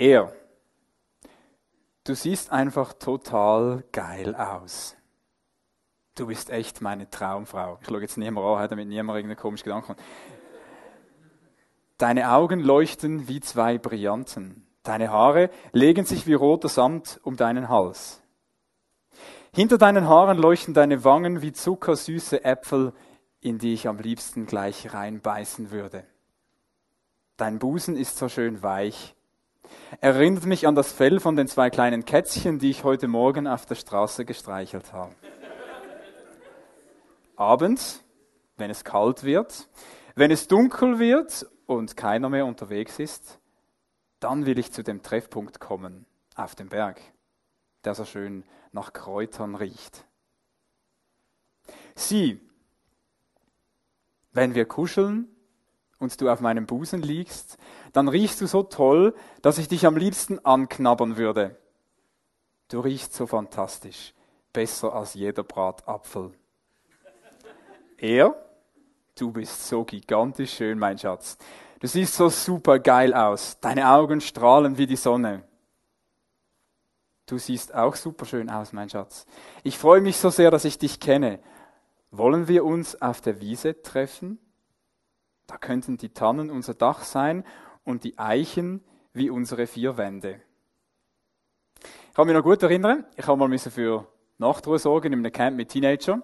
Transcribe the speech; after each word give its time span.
Er. 0.00 0.32
Du 2.04 2.14
siehst 2.14 2.50
einfach 2.50 2.94
total 2.94 3.84
geil 3.92 4.34
aus. 4.34 4.96
Du 6.14 6.28
bist 6.28 6.48
echt 6.48 6.80
meine 6.80 7.10
Traumfrau. 7.10 7.76
Ich 7.82 7.86
schaue 7.86 8.00
jetzt 8.00 8.16
niemand 8.16 8.46
an, 8.46 8.68
damit 8.70 8.88
niemand 8.88 9.18
irgendeinen 9.18 9.38
komischen 9.38 9.64
Gedanken 9.64 9.90
hat. 9.90 9.98
Deine 11.98 12.32
Augen 12.32 12.60
leuchten 12.60 13.28
wie 13.28 13.40
zwei 13.40 13.76
Brillanten. 13.76 14.66
Deine 14.84 15.10
Haare 15.10 15.50
legen 15.72 16.06
sich 16.06 16.26
wie 16.26 16.32
roter 16.32 16.70
Samt 16.70 17.20
um 17.22 17.36
deinen 17.36 17.68
Hals. 17.68 18.22
Hinter 19.52 19.76
deinen 19.76 20.08
Haaren 20.08 20.38
leuchten 20.38 20.72
deine 20.72 21.04
Wangen 21.04 21.42
wie 21.42 21.52
zuckersüße 21.52 22.42
Äpfel, 22.42 22.94
in 23.42 23.58
die 23.58 23.74
ich 23.74 23.86
am 23.86 23.98
liebsten 23.98 24.46
gleich 24.46 24.94
reinbeißen 24.94 25.70
würde. 25.70 26.06
Dein 27.36 27.58
Busen 27.58 27.96
ist 27.96 28.16
so 28.16 28.30
schön 28.30 28.62
weich. 28.62 29.14
Erinnert 30.00 30.46
mich 30.46 30.66
an 30.66 30.74
das 30.74 30.92
Fell 30.92 31.20
von 31.20 31.36
den 31.36 31.48
zwei 31.48 31.70
kleinen 31.70 32.04
Kätzchen, 32.04 32.58
die 32.58 32.70
ich 32.70 32.84
heute 32.84 33.08
Morgen 33.08 33.46
auf 33.46 33.66
der 33.66 33.74
Straße 33.74 34.24
gestreichelt 34.24 34.92
habe. 34.92 35.14
Abends, 37.36 38.04
wenn 38.56 38.70
es 38.70 38.84
kalt 38.84 39.24
wird, 39.24 39.68
wenn 40.14 40.30
es 40.30 40.48
dunkel 40.48 40.98
wird 40.98 41.46
und 41.66 41.96
keiner 41.96 42.28
mehr 42.28 42.46
unterwegs 42.46 42.98
ist, 42.98 43.40
dann 44.20 44.46
will 44.46 44.58
ich 44.58 44.72
zu 44.72 44.82
dem 44.82 45.02
Treffpunkt 45.02 45.60
kommen, 45.60 46.06
auf 46.34 46.54
dem 46.54 46.68
Berg, 46.68 47.00
der 47.84 47.94
so 47.94 48.04
schön 48.04 48.44
nach 48.72 48.92
Kräutern 48.92 49.54
riecht. 49.54 50.04
Sieh, 51.94 52.40
wenn 54.32 54.54
wir 54.54 54.66
kuscheln 54.66 55.28
und 55.98 56.20
du 56.20 56.28
auf 56.28 56.40
meinem 56.40 56.66
Busen 56.66 57.02
liegst, 57.02 57.58
dann 57.92 58.08
riechst 58.08 58.40
du 58.40 58.46
so 58.46 58.62
toll, 58.62 59.14
dass 59.42 59.58
ich 59.58 59.68
dich 59.68 59.86
am 59.86 59.96
liebsten 59.96 60.44
anknabbern 60.44 61.16
würde. 61.16 61.56
Du 62.68 62.80
riechst 62.80 63.14
so 63.14 63.26
fantastisch, 63.26 64.14
besser 64.52 64.94
als 64.94 65.14
jeder 65.14 65.42
Bratapfel. 65.42 66.32
Er, 67.98 68.34
du 69.18 69.32
bist 69.32 69.66
so 69.66 69.84
gigantisch 69.84 70.54
schön, 70.54 70.78
mein 70.78 70.98
Schatz. 70.98 71.36
Du 71.80 71.86
siehst 71.86 72.14
so 72.14 72.28
super 72.28 72.78
geil 72.78 73.14
aus. 73.14 73.58
Deine 73.60 73.90
Augen 73.90 74.20
strahlen 74.20 74.78
wie 74.78 74.86
die 74.86 74.96
Sonne. 74.96 75.44
Du 77.26 77.38
siehst 77.38 77.74
auch 77.74 77.94
super 77.94 78.26
schön 78.26 78.50
aus, 78.50 78.72
mein 78.72 78.90
Schatz. 78.90 79.26
Ich 79.62 79.78
freue 79.78 80.00
mich 80.00 80.16
so 80.16 80.30
sehr, 80.30 80.50
dass 80.50 80.64
ich 80.64 80.78
dich 80.78 81.00
kenne. 81.00 81.40
Wollen 82.10 82.48
wir 82.48 82.64
uns 82.64 83.00
auf 83.00 83.20
der 83.20 83.40
Wiese 83.40 83.82
treffen? 83.82 84.38
Da 85.46 85.58
könnten 85.58 85.96
die 85.96 86.12
Tannen 86.12 86.50
unser 86.50 86.74
Dach 86.74 87.02
sein 87.02 87.44
und 87.84 88.04
die 88.04 88.18
Eichen 88.18 88.84
wie 89.12 89.30
unsere 89.30 89.66
vier 89.66 89.96
Wände. 89.96 90.40
Ich 92.08 92.14
kann 92.14 92.26
mich 92.26 92.36
noch 92.36 92.42
gut 92.42 92.62
erinnern, 92.62 93.04
ich 93.16 93.26
habe 93.26 93.48
mal 93.48 93.58
für 93.58 94.06
Nachtruhe 94.38 94.78
sorgen 94.78 95.12
in 95.12 95.18
einem 95.20 95.32
Camp 95.32 95.56
mit 95.56 95.68
Teenagern. 95.68 96.22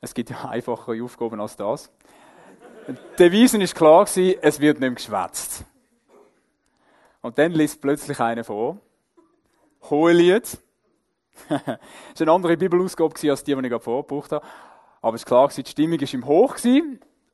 Es 0.00 0.14
gibt 0.14 0.30
ja 0.30 0.48
einfachere 0.48 1.02
Aufgaben 1.02 1.40
als 1.40 1.56
das. 1.56 1.90
Der 3.18 3.32
Wiesen 3.32 3.60
ist 3.60 3.74
klar 3.74 4.04
gewesen, 4.04 4.38
es 4.42 4.60
wird 4.60 4.80
nicht 4.80 4.96
geschwätzt. 4.96 5.64
Und 7.20 7.38
dann 7.38 7.52
liest 7.52 7.80
plötzlich 7.80 8.20
einer 8.20 8.44
vor. 8.44 8.78
Hohelied. 9.90 10.58
das 11.48 11.60
war 11.66 11.78
eine 12.20 12.32
andere 12.32 12.56
Bibelausgabe 12.56 13.30
als 13.30 13.42
die, 13.42 13.54
die 13.54 13.60
ich 13.60 13.68
gerade 13.68 13.80
vorgebracht 13.80 14.32
habe. 14.32 14.46
Aber 15.02 15.16
es 15.16 15.22
war 15.22 15.48
klar, 15.48 15.62
die 15.62 15.68
Stimmung 15.68 16.00
war 16.00 16.14
im 16.14 16.26
Hoch. 16.26 16.56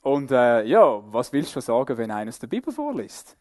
Und 0.02 0.32
äh, 0.32 0.64
ja, 0.64 1.00
was 1.12 1.32
willst 1.32 1.54
du 1.54 1.60
sagen, 1.60 1.96
wenn 1.96 2.10
eines 2.10 2.38
der 2.38 2.48
Bibel 2.48 2.72
vorliest? 2.72 3.36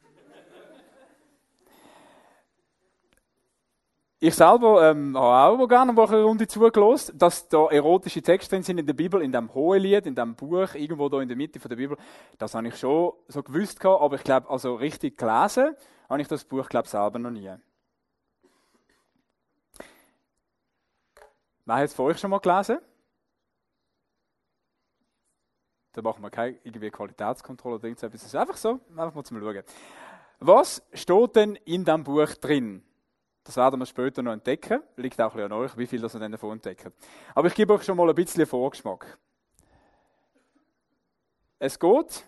Ich 4.24 4.36
selber 4.36 4.88
ähm, 4.88 5.18
habe 5.18 5.64
auch 5.64 5.68
gerne 5.68 6.00
eine 6.00 6.24
Runde 6.24 6.48
zugelassen, 6.48 7.18
dass 7.18 7.50
da 7.50 7.66
erotische 7.70 8.22
Texte 8.22 8.52
drin 8.52 8.62
sind 8.62 8.78
in 8.78 8.86
der 8.86 8.94
Bibel, 8.94 9.20
in 9.20 9.32
dem 9.32 9.52
Hohelied, 9.52 10.06
in 10.06 10.14
dem 10.14 10.36
Buch, 10.36 10.76
irgendwo 10.76 11.10
da 11.10 11.20
in 11.22 11.28
der 11.28 11.36
Mitte 11.36 11.60
von 11.60 11.70
der 11.70 11.78
Bibel. 11.78 11.98
Das 12.38 12.54
habe 12.54 12.68
ich 12.68 12.78
schon 12.78 13.14
so 13.28 13.42
gewusst 13.42 13.80
gehabt, 13.80 14.00
aber 14.00 14.18
ich 14.18 14.24
glaube, 14.24 14.48
also 14.48 14.76
richtig 14.76 15.18
gelesen 15.18 15.76
habe 16.08 16.22
ich 16.22 16.28
das 16.28 16.46
Buch, 16.46 16.70
glaube 16.70 16.88
selber 16.88 17.18
noch 17.18 17.32
nie. 17.32 17.52
Wer 21.66 21.76
hat 21.76 21.86
es 21.86 21.96
von 21.96 22.06
euch 22.06 22.20
schon 22.20 22.30
mal 22.30 22.40
gelesen? 22.40 22.78
Da 25.94 26.02
machen 26.02 26.22
wir 26.22 26.30
keine 26.30 26.58
irgendwie 26.64 26.90
Qualitätskontrolle 26.90 27.76
oder 27.76 27.86
irgendetwas. 27.86 28.22
Es 28.22 28.28
ist 28.28 28.36
einfach 28.36 28.58
so, 28.58 28.80
einfach 28.90 29.14
mal 29.14 29.24
zum 29.24 29.40
Schauen. 29.40 29.64
Was 30.40 30.82
steht 30.94 31.36
denn 31.36 31.56
in 31.66 31.86
diesem 31.86 32.04
Buch 32.04 32.34
drin? 32.36 32.84
Das 33.44 33.58
werden 33.58 33.80
wir 33.80 33.86
später 33.86 34.22
noch 34.22 34.34
entdecken. 34.34 34.82
Liegt 34.96 35.20
auch 35.20 35.36
an 35.36 35.52
euch, 35.52 35.76
wie 35.78 35.88
viel 35.88 36.00
das 36.00 36.16
ihr 36.16 36.30
davon 36.30 36.54
entdeckt. 36.54 36.92
Aber 37.36 37.48
ich 37.48 37.56
gebe 37.56 37.74
euch 37.74 37.84
schon 37.84 37.98
mal 37.98 38.08
ein 38.08 38.16
bisschen 38.16 38.46
Vorgeschmack. 38.46 39.18
Es 41.60 41.78
geht, 41.78 42.24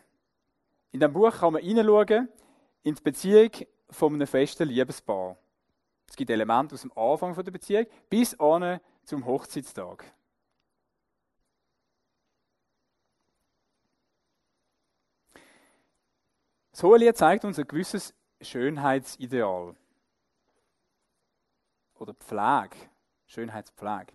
in 0.91 0.99
diesem 0.99 1.13
Buch 1.13 1.31
kann 1.31 1.53
man 1.53 1.61
hineinschauen 1.61 2.29
in 2.83 2.95
die 2.95 3.01
Beziehung 3.01 3.51
von 3.89 4.13
einem 4.13 4.27
festen 4.27 4.67
Liebespaar. 4.67 5.37
Es 6.07 6.15
gibt 6.15 6.29
Elemente 6.29 6.75
aus 6.75 6.81
dem 6.81 6.91
Anfang 6.95 7.33
der 7.35 7.51
Beziehung 7.51 7.85
bis 8.09 8.37
zum 9.05 9.25
Hochzeitstag. 9.25 10.05
Das 16.73 16.81
Hohelied 16.81 17.15
zeigt 17.15 17.45
uns 17.45 17.59
ein 17.59 17.67
gewisses 17.67 18.15
Schönheitsideal 18.41 19.75
oder 21.99 22.13
Pflege, 22.15 22.75
Schönheitspflege. 23.27 24.11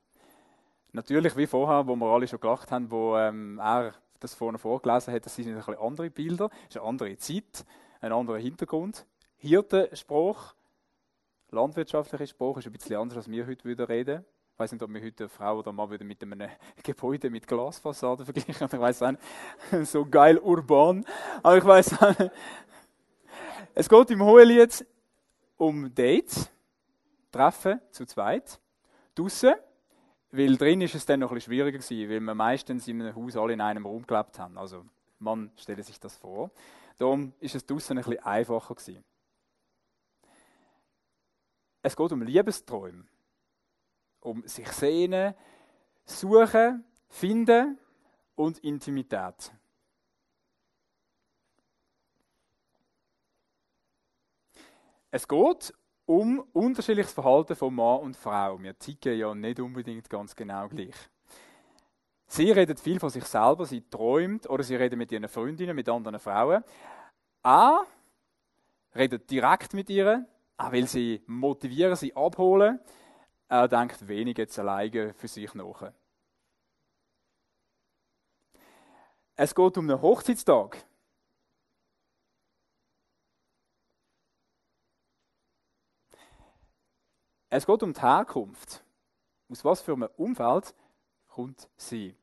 Natürlich, 0.91 1.37
wie 1.37 1.47
vorher, 1.47 1.87
wo 1.87 1.95
wir 1.95 2.07
alle 2.09 2.27
schon 2.27 2.41
gelacht 2.41 2.73
haben, 2.73 2.91
wo 2.91 3.17
ähm, 3.17 3.61
er 3.61 3.95
das 4.19 4.35
vorne 4.35 4.59
vorgelesen 4.59 5.15
hat, 5.15 5.25
das 5.25 5.37
sind 5.37 5.47
ein 5.47 5.55
bisschen 5.55 5.79
andere 5.79 6.11
Bilder, 6.11 6.51
es 6.65 6.75
ist 6.75 6.81
eine 6.81 6.89
andere 6.89 7.17
Zeit, 7.17 7.65
ein 8.01 8.11
anderer 8.11 8.39
Hintergrund. 8.39 9.07
Hirtenspruch, 9.37 10.57
landwirtschaftlicher 11.51 12.27
Spruch 12.27 12.59
ist 12.59 12.67
ein 12.67 12.73
bisschen 12.73 12.97
anders, 12.97 13.19
als 13.19 13.31
wir 13.31 13.47
heute 13.47 13.69
wieder 13.69 13.89
reden. 13.89 14.25
Ich 14.59 14.61
weiß 14.61 14.73
nicht, 14.73 14.83
ob 14.83 14.93
wir 14.93 15.01
heute 15.01 15.23
eine 15.23 15.29
Frau 15.29 15.59
oder 15.61 15.73
Mann 15.73 15.89
mit 15.89 16.21
einem 16.21 16.49
Gebäude 16.83 17.31
mit 17.31 17.47
Glasfassade 17.47 18.25
vergleichen. 18.25 18.67
Ich 18.67 18.73
weiß 18.73 19.03
nicht, 19.03 19.21
so 19.87 20.05
geil 20.05 20.37
urban. 20.37 21.05
Aber 21.45 21.59
ich 21.59 21.65
weiß 21.65 22.01
nicht. 22.01 22.33
Es 23.73 23.89
geht 23.89 24.11
im 24.11 24.21
Hohelied 24.21 24.85
um 25.59 25.95
Dates. 25.95 26.51
Treffen, 27.31 27.81
zu 27.93 28.05
zweit, 28.05 28.59
draußen, 29.15 29.55
weil 30.33 30.57
drin 30.57 30.81
ist 30.81 30.97
es 30.97 31.07
dann 31.07 31.21
noch 31.21 31.31
ein 31.31 31.37
bisschen 31.37 31.53
schwieriger 31.53 31.79
gewesen, 31.79 32.11
weil 32.11 32.19
wir 32.19 32.35
meistens 32.35 32.89
in 32.89 33.01
einem 33.01 33.15
Haus 33.15 33.37
alle 33.37 33.53
in 33.53 33.61
einem 33.61 33.87
Raum 33.87 34.05
gelebt 34.05 34.41
haben. 34.41 34.59
Also 34.59 34.85
man 35.21 35.53
stelle 35.57 35.85
sich 35.85 36.01
das 36.01 36.17
vor. 36.17 36.51
Darum 36.97 37.33
ist 37.39 37.55
es 37.55 37.65
draußen 37.65 37.97
ein 37.97 38.03
bisschen 38.03 38.25
einfacher 38.25 38.75
gewesen. 38.75 39.05
Es 41.81 41.95
geht 41.95 42.11
um 42.11 42.23
Liebesträume, 42.23 43.05
um 44.21 44.43
sich 44.47 44.69
sehnen, 44.69 45.35
suchen, 46.05 46.85
finden 47.09 47.79
und 48.35 48.59
Intimität. 48.59 49.53
Es 55.11 55.27
geht 55.27 55.73
um 56.05 56.41
unterschiedliches 56.53 57.13
Verhalten 57.13 57.57
von 57.57 57.75
Mann 57.75 58.01
und 58.01 58.17
Frau. 58.17 58.63
Wir 58.63 58.79
ticken 58.79 59.19
ja 59.19 59.35
nicht 59.35 59.61
unbedingt 59.61 60.09
ganz 60.09 60.35
genau 60.35 60.69
gleich. 60.69 60.95
Sie 62.27 62.51
redet 62.51 62.79
viel 62.79 63.01
von 63.01 63.09
sich 63.09 63.25
selber, 63.25 63.65
sie 63.65 63.89
träumt 63.89 64.49
oder 64.49 64.63
sie 64.63 64.77
redet 64.77 64.99
mit 64.99 65.11
ihren 65.11 65.29
Freundinnen, 65.29 65.75
mit 65.75 65.89
anderen 65.89 66.19
Frauen. 66.19 66.63
A 67.43 67.81
redet 68.95 69.31
direkt 69.31 69.73
mit 69.73 69.89
ihr, 69.89 70.27
auch 70.59 70.73
will 70.73 70.87
sie 70.87 71.23
motivieren, 71.27 71.97
sie 71.97 72.15
abholen. 72.15 72.81
Er 73.49 73.67
denkt 73.67 74.07
wenig 74.07 74.37
jetzt 74.37 74.59
alleine 74.59 75.15
für 75.15 75.29
sich 75.29 75.55
nach. 75.55 75.93
Es 79.37 79.55
geht 79.55 79.79
um 79.79 79.89
einen 79.89 80.03
Hochzeitstag. 80.03 80.85
Es 87.49 87.65
geht 87.65 87.83
um 87.83 87.95
die 87.95 88.01
Herkunft. 88.01 88.85
Aus 89.49 89.65
was 89.65 89.81
für 89.81 89.95
einem 89.95 90.11
Umfeld 90.19 90.75
kommt 91.29 91.71
sie? 91.77 92.15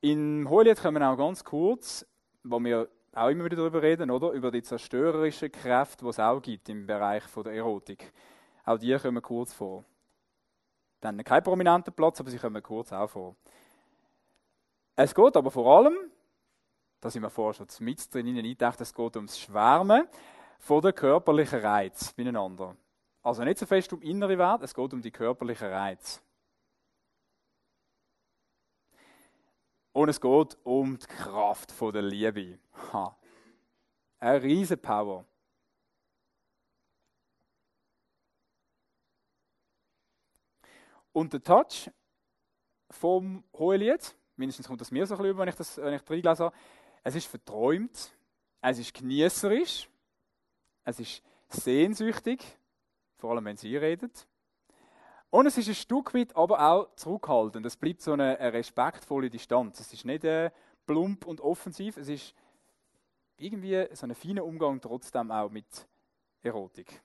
Im 0.00 0.48
Hohelied 0.48 0.80
kommen 0.80 1.00
wir 1.00 1.08
auch 1.08 1.16
ganz 1.16 1.44
kurz, 1.44 2.04
wo 2.42 2.58
wir 2.58 2.88
auch 3.16 3.28
immer 3.28 3.44
wieder 3.44 3.56
darüber 3.56 3.82
reden, 3.82 4.10
oder? 4.10 4.30
Über 4.32 4.50
die 4.50 4.62
zerstörerischen 4.62 5.50
Kräfte, 5.50 6.04
die 6.04 6.10
es 6.10 6.20
auch 6.20 6.40
gibt 6.40 6.68
im 6.68 6.86
Bereich 6.86 7.22
der 7.34 7.52
Erotik. 7.52 8.12
Auch 8.64 8.78
die 8.78 8.96
kommen 8.98 9.22
kurz 9.22 9.54
vor. 9.54 9.84
Dann 11.00 11.22
kein 11.24 11.42
prominenter 11.42 11.90
Platz, 11.90 12.20
aber 12.20 12.30
sie 12.30 12.38
kommen 12.38 12.62
kurz 12.62 12.92
auch 12.92 13.08
vor. 13.08 13.36
Es 14.94 15.14
geht 15.14 15.36
aber 15.36 15.50
vor 15.50 15.78
allem 15.78 15.96
Da 17.00 17.10
sind 17.10 17.22
wir 17.22 17.30
vorher 17.30 17.54
schon 17.54 17.66
mit 17.80 18.12
drin. 18.12 18.56
Dachte, 18.58 18.82
es 18.82 18.92
geht 18.92 19.16
ums 19.16 19.38
Schwärmen 19.38 20.08
von 20.58 20.82
den 20.82 20.94
körperlichen 20.94 21.60
Reiz 21.60 22.14
miteinander. 22.16 22.76
Also 23.22 23.44
nicht 23.44 23.58
so 23.58 23.66
fest 23.66 23.92
um 23.92 24.02
innere 24.02 24.38
Wert, 24.38 24.62
es 24.62 24.74
geht 24.74 24.92
um 24.92 25.02
die 25.02 25.10
körperlichen 25.10 25.68
Reize. 25.68 26.20
Und 29.96 30.10
es 30.10 30.20
geht 30.20 30.58
um 30.62 30.98
die 30.98 31.06
Kraft 31.06 31.72
der 31.80 32.02
Liebe. 32.02 32.58
Ha. 32.92 33.16
Eine 34.18 34.42
riesige 34.42 34.76
Power. 34.76 35.24
Und 41.12 41.32
der 41.32 41.42
Touch 41.42 41.90
vom 42.90 43.42
Hohelied, 43.54 44.14
mindestens 44.36 44.66
kommt 44.66 44.82
das 44.82 44.90
mir 44.90 45.06
so 45.06 45.14
ein 45.14 45.16
bisschen 45.16 45.30
über, 45.30 45.40
wenn 45.40 45.48
ich 45.48 45.54
das 45.54 45.78
wenn 45.78 45.94
ich 45.94 46.10
reingelesen 46.10 46.44
habe, 46.44 46.56
es 47.02 47.14
ist 47.14 47.28
verträumt, 47.28 48.14
es 48.60 48.78
ist 48.78 48.92
genießerisch, 48.92 49.88
es 50.84 51.00
ist 51.00 51.22
sehnsüchtig, 51.48 52.44
vor 53.16 53.30
allem 53.30 53.46
wenn 53.46 53.56
sie 53.56 53.74
redet. 53.78 54.28
Und 55.36 55.44
es 55.44 55.58
ist 55.58 55.68
ein 55.68 55.74
Stück 55.74 56.14
weit 56.14 56.34
aber 56.34 56.66
auch 56.66 56.94
zurückhaltend. 56.96 57.66
Es 57.66 57.76
bleibt 57.76 58.00
so 58.00 58.14
eine, 58.14 58.38
eine 58.38 58.54
respektvolle 58.54 59.28
Distanz. 59.28 59.78
Es 59.80 59.92
ist 59.92 60.06
nicht 60.06 60.24
äh, 60.24 60.50
plump 60.86 61.26
und 61.26 61.42
offensiv, 61.42 61.98
es 61.98 62.08
ist 62.08 62.34
irgendwie 63.36 63.86
so 63.92 64.06
ein 64.06 64.14
feiner 64.14 64.46
Umgang 64.46 64.80
trotzdem 64.80 65.30
auch 65.30 65.50
mit 65.50 65.66
Erotik. 66.40 67.02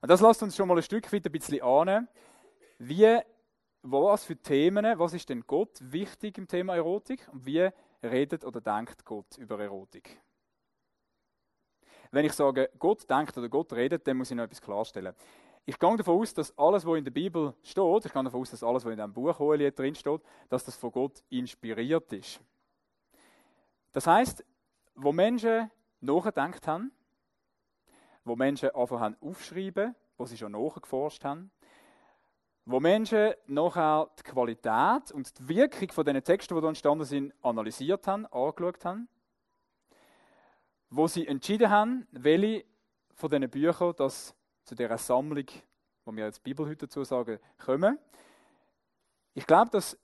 Und 0.00 0.08
das 0.08 0.20
lässt 0.20 0.44
uns 0.44 0.54
schon 0.54 0.68
mal 0.68 0.76
ein 0.76 0.84
Stück 0.84 1.12
weit 1.12 1.26
ein 1.26 1.32
bisschen 1.32 1.60
ahnen, 1.60 2.06
wie, 2.78 3.18
was 3.82 4.24
für 4.24 4.36
Themen, 4.36 4.96
was 4.96 5.12
ist 5.12 5.28
denn 5.28 5.42
Gott 5.44 5.76
wichtig 5.80 6.38
im 6.38 6.46
Thema 6.46 6.76
Erotik 6.76 7.28
und 7.32 7.46
wie 7.46 7.68
redet 8.00 8.44
oder 8.44 8.60
denkt 8.60 9.04
Gott 9.04 9.38
über 9.38 9.58
Erotik? 9.58 10.22
Wenn 12.12 12.26
ich 12.26 12.32
sage, 12.32 12.70
Gott 12.78 13.10
denkt 13.10 13.36
oder 13.36 13.48
Gott 13.48 13.72
redet, 13.72 14.06
dann 14.06 14.18
muss 14.18 14.30
ich 14.30 14.36
noch 14.36 14.44
etwas 14.44 14.62
klarstellen. 14.62 15.16
Ich 15.66 15.78
gehe 15.78 15.96
davon 15.96 16.20
aus, 16.20 16.34
dass 16.34 16.56
alles, 16.58 16.84
was 16.84 16.98
in 16.98 17.04
der 17.04 17.10
Bibel 17.10 17.54
steht, 17.62 18.04
ich 18.04 18.12
gehe 18.12 18.24
davon 18.24 18.40
aus, 18.40 18.50
dass 18.50 18.62
alles, 18.62 18.84
was 18.84 18.90
in 18.90 18.96
diesem 18.96 19.12
Buch 19.12 19.38
Hohelied 19.38 19.78
drin 19.78 19.94
steht, 19.94 20.20
dass 20.48 20.64
das 20.64 20.76
von 20.76 20.90
Gott 20.90 21.22
inspiriert 21.28 22.12
ist. 22.12 22.40
Das 23.92 24.06
heißt, 24.06 24.44
wo 24.94 25.12
Menschen 25.12 25.70
nachgedacht 26.00 26.66
haben, 26.66 26.92
wo 28.24 28.36
Menschen 28.36 28.70
haben 28.74 29.16
aufschreiben, 29.20 29.94
wo 30.16 30.26
sie 30.26 30.36
schon 30.36 30.52
nachgeforscht 30.52 31.24
haben, 31.24 31.50
wo 32.64 32.78
Menschen 32.78 33.34
nachher 33.46 34.10
die 34.18 34.22
Qualität 34.22 35.10
und 35.12 35.38
die 35.38 35.48
Wirkung 35.48 35.90
von 35.90 36.04
diesen 36.04 36.22
Texten, 36.22 36.54
die 36.54 36.60
da 36.60 36.68
entstanden 36.68 37.04
sind, 37.04 37.34
analysiert 37.42 38.06
haben, 38.06 38.26
angeschaut 38.26 38.84
haben, 38.84 39.08
wo 40.90 41.06
sie 41.06 41.26
entschieden 41.26 41.70
haben, 41.70 42.06
welche 42.12 42.64
von 43.14 43.30
diesen 43.30 43.50
Büchern 43.50 43.94
das 43.96 44.34
zu 44.64 44.74
dieser 44.74 44.98
Sammlung, 44.98 45.46
wo 46.04 46.14
wir 46.14 46.24
als 46.24 46.38
Bibel 46.38 46.66
heute 46.66 46.86
dazu 46.86 47.04
sagen, 47.04 47.38
kommen. 47.58 47.98
Ich 49.34 49.46
glaube, 49.46 49.70
dass 49.70 49.98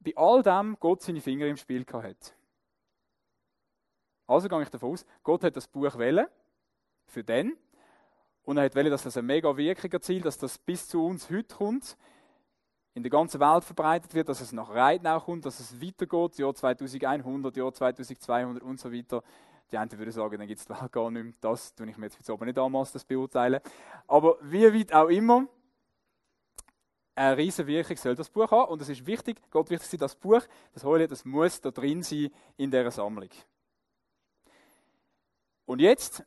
bei 0.00 0.12
all 0.16 0.42
dem 0.42 0.76
Gott 0.78 1.02
seine 1.02 1.20
Finger 1.20 1.46
im 1.46 1.56
Spiel 1.56 1.84
hat. 1.92 2.34
Also 4.26 4.48
gehe 4.48 4.62
ich 4.62 4.68
davon 4.68 4.92
aus, 4.92 5.06
Gott 5.22 5.42
hat 5.42 5.56
das 5.56 5.66
Buch 5.66 5.96
wählen 5.98 6.26
für 7.06 7.24
den 7.24 7.56
und 8.42 8.58
er 8.58 8.64
hat 8.64 8.76
wollen, 8.76 8.90
dass 8.90 9.02
das 9.02 9.16
eine 9.16 9.26
mega 9.26 9.56
Wirkung 9.56 9.90
erzielt, 9.90 10.24
dass 10.24 10.38
das 10.38 10.58
bis 10.58 10.86
zu 10.86 11.04
uns 11.04 11.30
heute 11.30 11.54
kommt, 11.54 11.96
in 12.94 13.02
der 13.02 13.10
ganzen 13.10 13.40
Welt 13.40 13.64
verbreitet 13.64 14.12
wird, 14.14 14.28
dass 14.28 14.40
es 14.40 14.52
nach 14.52 14.70
Reitnau 14.70 15.20
kommt, 15.20 15.46
dass 15.46 15.60
es 15.60 15.80
weitergeht, 15.80 16.38
Jahr 16.38 16.54
2100, 16.54 17.56
Jahr 17.56 17.72
2200 17.72 18.62
und 18.62 18.80
so 18.80 18.92
weiter. 18.92 19.22
Die 19.70 19.76
einen 19.76 19.90
würden 19.98 20.10
sagen, 20.10 20.38
dann 20.38 20.46
gibt 20.46 20.60
es 20.60 20.66
die 20.66 20.72
Welt 20.72 20.92
gar 20.92 21.10
nicht 21.10 21.24
mehr. 21.24 21.32
Das 21.40 21.74
tue 21.74 21.88
ich 21.88 21.96
mir 21.98 22.06
jetzt 22.06 22.30
aber 22.30 22.46
nicht 22.46 22.58
anmaßen, 22.58 22.94
das 22.94 23.04
beurteilen. 23.04 23.60
Aber 24.06 24.36
wie 24.40 24.72
weit 24.72 24.92
auch 24.92 25.08
immer, 25.08 25.46
eine 27.14 27.36
riesige 27.36 27.66
Wirkung 27.66 27.96
soll 27.96 28.14
das 28.14 28.30
Buch 28.30 28.50
haben. 28.50 28.72
Und 28.72 28.80
es 28.80 28.88
ist 28.88 29.04
wichtig, 29.06 29.38
Gott 29.50 29.68
wichtig 29.70 30.00
das 30.00 30.14
Buch, 30.14 30.42
das 30.72 30.84
Holy, 30.84 31.06
das 31.06 31.24
muss 31.24 31.60
da 31.60 31.70
drin 31.70 32.02
sein 32.02 32.30
in 32.56 32.70
dieser 32.70 32.90
Sammlung. 32.90 33.28
Und 35.66 35.80
jetzt 35.80 36.24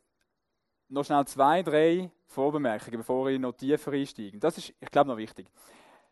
noch 0.90 1.06
schnell 1.06 1.26
zwei, 1.26 1.64
drei 1.64 2.12
Vorbemerkungen, 2.28 2.98
bevor 2.98 3.30
ich 3.30 3.40
noch 3.40 3.54
tiefer 3.54 3.92
einsteige. 3.92 4.38
Das 4.38 4.58
ist, 4.58 4.74
ich 4.80 4.92
glaube, 4.92 5.10
noch 5.10 5.18
wichtig. 5.18 5.48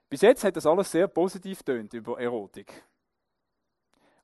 Bis 0.10 0.22
jetzt 0.22 0.44
hat 0.44 0.56
das 0.56 0.66
alles 0.66 0.90
sehr 0.90 1.08
positiv 1.08 1.62
tönt 1.62 1.94
über 1.94 2.20
Erotik. 2.20 2.84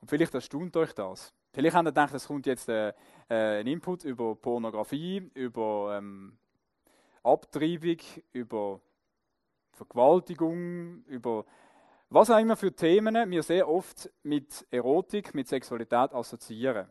Und 0.01 0.07
vielleicht 0.07 0.33
erstaunt 0.33 0.75
euch 0.77 0.93
das. 0.93 1.33
Vielleicht 1.55 1.73
habt 1.73 1.87
ihr 1.87 1.91
gedacht, 1.91 2.13
es 2.13 2.27
kommt 2.27 2.45
jetzt 2.47 2.67
äh, 2.67 2.89
äh, 3.29 3.61
ein 3.61 3.67
Input 3.67 4.03
über 4.03 4.35
Pornografie, 4.35 5.31
über 5.35 5.97
ähm, 5.97 6.37
Abtreibung, 7.23 7.95
über 8.33 8.81
Vergewaltigung, 9.71 11.05
über 11.05 11.45
was 12.09 12.29
auch 12.29 12.39
immer 12.39 12.57
für 12.57 12.75
Themen 12.75 13.31
wir 13.31 13.41
sehr 13.41 13.69
oft 13.69 14.11
mit 14.23 14.67
Erotik, 14.69 15.33
mit 15.33 15.47
Sexualität 15.47 16.13
assoziieren. 16.13 16.87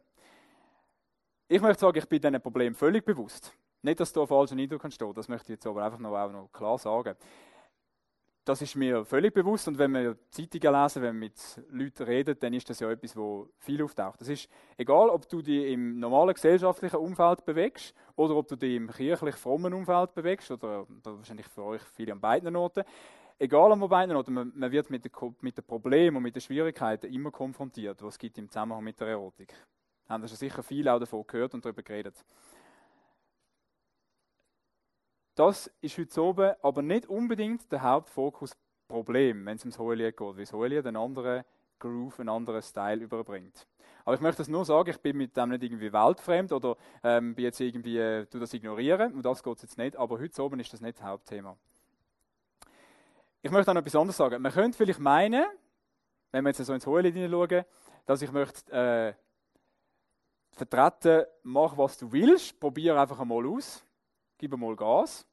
Ich 1.46 1.60
möchte 1.60 1.80
sagen, 1.80 1.98
ich 1.98 2.08
bin 2.08 2.22
diesem 2.22 2.40
Problem 2.40 2.74
völlig 2.74 3.04
bewusst. 3.04 3.52
Nicht, 3.82 4.00
dass 4.00 4.14
da 4.14 4.24
falschen 4.24 4.58
Eindruck 4.58 4.82
entsteht, 4.82 5.14
das 5.14 5.28
möchte 5.28 5.52
ich 5.52 5.58
jetzt 5.58 5.66
aber 5.66 5.84
einfach 5.84 5.98
noch, 5.98 6.16
auch 6.16 6.32
noch 6.32 6.50
klar 6.50 6.78
sagen. 6.78 7.16
Das 8.44 8.60
ist 8.60 8.76
mir 8.76 9.06
völlig 9.06 9.32
bewusst 9.32 9.68
und 9.68 9.78
wenn 9.78 9.92
wir 9.92 10.18
Zeitungen 10.30 10.82
lesen, 10.82 11.02
wenn 11.02 11.14
wir 11.14 11.20
mit 11.28 11.62
Leuten 11.70 12.02
reden, 12.02 12.36
dann 12.38 12.52
ist 12.52 12.68
das 12.68 12.78
ja 12.78 12.90
etwas, 12.90 13.16
wo 13.16 13.48
viel 13.58 13.82
auftaucht. 13.82 14.20
Das 14.20 14.28
ist 14.28 14.50
egal, 14.76 15.08
ob 15.08 15.26
du 15.30 15.40
dich 15.40 15.72
im 15.72 15.98
normalen 15.98 16.34
gesellschaftlichen 16.34 16.96
Umfeld 16.96 17.46
bewegst 17.46 17.94
oder 18.16 18.36
ob 18.36 18.46
du 18.46 18.56
dich 18.56 18.76
im 18.76 18.90
kirchlich 18.90 19.36
frommen 19.36 19.72
Umfeld 19.72 20.14
bewegst 20.14 20.50
oder, 20.50 20.86
wahrscheinlich 21.04 21.46
für 21.46 21.62
euch 21.62 21.82
viele 21.94 22.12
an 22.12 22.20
beiden 22.20 22.54
Orten. 22.54 22.84
Egal 23.38 23.72
an 23.72 23.80
beiden 23.80 24.14
Orten, 24.14 24.34
man, 24.34 24.72
wird 24.72 24.90
mit 24.90 25.06
den, 25.06 25.34
mit 25.40 25.56
den 25.56 25.64
Problemen 25.64 26.18
und 26.18 26.22
mit 26.22 26.34
den 26.34 26.42
Schwierigkeiten 26.42 27.10
immer 27.12 27.30
konfrontiert, 27.30 28.02
was 28.02 28.14
es 28.14 28.18
gibt 28.18 28.36
im 28.36 28.50
Zusammenhang 28.50 28.84
mit 28.84 29.00
der 29.00 29.08
Erotik. 29.08 29.54
Haben 30.06 30.22
ihr 30.22 30.28
schon 30.28 30.36
sicher 30.36 30.62
viel 30.62 30.86
auch 30.86 31.00
davon 31.00 31.24
gehört 31.26 31.54
und 31.54 31.64
darüber 31.64 31.82
geredet. 31.82 32.22
Das 35.34 35.68
ist 35.80 35.98
heute 35.98 36.22
oben 36.22 36.54
aber 36.62 36.82
nicht 36.82 37.06
unbedingt 37.06 37.70
der 37.72 37.82
Hauptfokusproblem, 37.82 39.44
wenn 39.46 39.56
es 39.56 39.64
ums 39.64 39.78
Hohelied 39.78 40.16
geht, 40.16 40.26
weil 40.26 40.44
das 40.44 40.52
Hohelied 40.52 40.86
einen 40.86 40.96
anderen 40.96 41.44
Groove, 41.80 42.20
einen 42.20 42.28
anderen 42.28 42.62
Style 42.62 43.02
überbringt. 43.02 43.66
Aber 44.04 44.14
ich 44.14 44.20
möchte 44.20 44.38
das 44.38 44.48
nur 44.48 44.64
sagen, 44.64 44.90
ich 44.90 45.00
bin 45.00 45.16
mit 45.16 45.36
dem 45.36 45.48
nicht 45.50 45.62
irgendwie 45.62 45.92
weltfremd 45.92 46.52
oder 46.52 46.76
ähm, 47.02 47.34
bin 47.34 47.46
jetzt 47.46 47.60
irgendwie, 47.60 47.98
äh, 47.98 48.26
das 48.30 48.54
ignorieren, 48.54 49.12
um 49.14 49.22
das 49.22 49.42
geht 49.42 49.62
jetzt 49.62 49.76
nicht, 49.78 49.96
aber 49.96 50.18
heute 50.18 50.42
oben 50.42 50.60
ist 50.60 50.72
das 50.72 50.80
nicht 50.80 50.98
das 50.98 51.04
Hauptthema. 51.04 51.56
Ich 53.42 53.50
möchte 53.50 53.70
auch 53.70 53.74
noch 53.74 53.80
etwas 53.80 53.96
anderes 53.96 54.16
sagen. 54.16 54.40
Man 54.40 54.52
könnte 54.52 54.76
vielleicht 54.76 55.00
meinen, 55.00 55.44
wenn 56.32 56.44
wir 56.44 56.50
jetzt 56.50 56.64
so 56.64 56.72
ins 56.72 56.86
Hohelied 56.86 57.14
hineinschauen, 57.14 57.64
dass 58.06 58.22
ich 58.22 58.30
möchte 58.30 58.72
äh, 58.72 59.14
vertreten, 60.52 61.26
mach 61.42 61.76
was 61.76 61.98
du 61.98 62.12
willst, 62.12 62.60
probiere 62.60 63.00
einfach 63.00 63.18
einmal 63.18 63.46
aus, 63.46 63.84
gib 64.38 64.56
mal 64.56 64.76
Gas. 64.76 65.26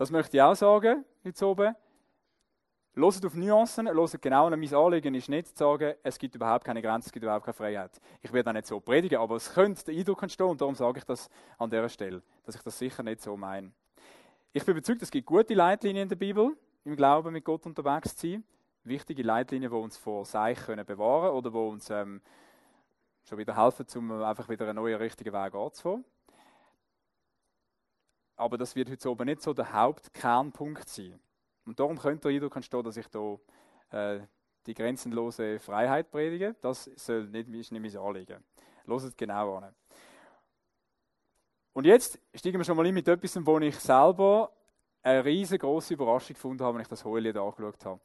Das 0.00 0.10
möchte 0.10 0.38
ich 0.38 0.42
auch 0.42 0.54
sagen, 0.54 1.04
heute 1.26 1.46
oben. 1.46 1.76
Hört 2.94 3.26
auf 3.26 3.34
Nuancen, 3.34 3.86
hört 3.86 4.22
genau 4.22 4.46
an. 4.46 4.58
Mein 4.58 4.74
Anliegen 4.74 5.14
ist 5.14 5.28
nicht 5.28 5.48
zu 5.48 5.56
sagen, 5.58 5.94
es 6.02 6.18
gibt 6.18 6.34
überhaupt 6.34 6.64
keine 6.64 6.80
Grenzen, 6.80 7.08
es 7.08 7.12
gibt 7.12 7.22
überhaupt 7.22 7.44
keine 7.44 7.52
Freiheit. 7.52 8.00
Ich 8.22 8.32
werde 8.32 8.48
auch 8.48 8.54
nicht 8.54 8.66
so 8.66 8.80
predigen, 8.80 9.18
aber 9.18 9.36
es 9.36 9.52
könnte 9.52 9.84
der 9.84 9.94
Eindruck 9.94 10.22
entstehen 10.22 10.46
und 10.46 10.58
darum 10.58 10.74
sage 10.74 11.00
ich 11.00 11.04
das 11.04 11.28
an 11.58 11.68
dieser 11.68 11.90
Stelle, 11.90 12.22
dass 12.46 12.54
ich 12.54 12.62
das 12.62 12.78
sicher 12.78 13.02
nicht 13.02 13.20
so 13.20 13.36
meine. 13.36 13.72
Ich 14.54 14.64
bin 14.64 14.74
überzeugt, 14.74 15.02
es 15.02 15.10
gibt 15.10 15.26
gute 15.26 15.52
Leitlinien 15.52 16.04
in 16.04 16.08
der 16.08 16.16
Bibel, 16.16 16.56
im 16.86 16.96
Glauben 16.96 17.34
mit 17.34 17.44
Gott 17.44 17.66
unterwegs 17.66 18.16
zu 18.16 18.26
sein. 18.26 18.44
Wichtige 18.84 19.22
Leitlinien, 19.22 19.70
die 19.70 19.76
uns 19.76 19.98
vor 19.98 20.24
Seich 20.24 20.64
können 20.64 20.86
bewahren 20.86 21.34
oder 21.34 21.50
die 21.50 21.58
uns 21.58 21.90
ähm, 21.90 22.22
schon 23.24 23.36
wieder 23.36 23.54
helfen, 23.54 23.84
um 23.96 24.22
einfach 24.22 24.48
wieder 24.48 24.64
einen 24.64 24.76
neuen 24.76 24.96
richtigen 24.96 25.34
Weg 25.34 25.54
anzufangen. 25.54 26.06
Aber 28.40 28.56
das 28.56 28.74
wird 28.74 28.88
heute 28.88 29.10
oben 29.10 29.26
nicht 29.26 29.42
so 29.42 29.52
der 29.52 29.70
Hauptkernpunkt 29.70 30.88
sein. 30.88 31.20
Und 31.66 31.78
darum 31.78 31.98
könnte 31.98 32.28
der 32.28 32.30
Eindruck 32.30 32.56
entstehen, 32.56 32.82
dass 32.82 32.96
ich 32.96 33.06
hier 33.12 33.38
äh, 33.90 34.20
die 34.64 34.72
grenzenlose 34.72 35.58
Freiheit 35.58 36.10
predige. 36.10 36.56
Das 36.62 36.84
soll 36.96 37.26
nicht, 37.26 37.50
ist 37.50 37.70
nicht 37.70 37.94
mein 37.94 38.02
Anliegen. 38.02 38.42
Hört 38.86 39.18
genau 39.18 39.56
an. 39.56 39.74
Und 41.74 41.84
jetzt 41.84 42.18
steigen 42.34 42.56
wir 42.56 42.64
schon 42.64 42.78
mal 42.78 42.86
in 42.86 42.94
mit 42.94 43.06
etwas, 43.08 43.36
wo 43.44 43.58
ich 43.58 43.78
selber 43.78 44.50
eine 45.02 45.22
riesengroße 45.22 45.92
Überraschung 45.92 46.32
gefunden 46.32 46.64
habe, 46.64 46.76
wenn 46.76 46.82
ich 46.82 46.88
das 46.88 47.04
Hohelied 47.04 47.36
angeschaut 47.36 47.84
habe. 47.84 48.00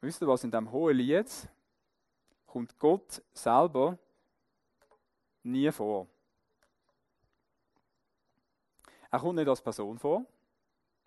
Wisst 0.00 0.22
ihr 0.22 0.28
was? 0.28 0.44
In 0.44 0.50
diesem 0.50 0.72
Hohelied 0.72 1.28
kommt 2.46 2.78
Gott 2.78 3.22
selber 3.34 3.98
nie 5.42 5.70
vor. 5.70 6.06
Er 9.10 9.20
kommt 9.20 9.36
nicht 9.36 9.48
als 9.48 9.62
Person 9.62 9.98
vor. 9.98 10.24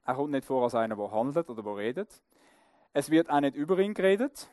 Er 0.04 0.16
kommt 0.16 0.32
nicht 0.32 0.46
vor 0.46 0.64
als 0.64 0.76
einer, 0.76 0.96
der 0.96 1.12
handelt 1.12 1.50
oder 1.50 1.62
der 1.62 1.76
redet. 1.76 2.22
Es 2.94 3.10
wird 3.10 3.30
auch 3.30 3.40
nicht 3.40 3.56
über 3.56 3.78
ihn 3.80 3.94
geredet. 3.94 4.50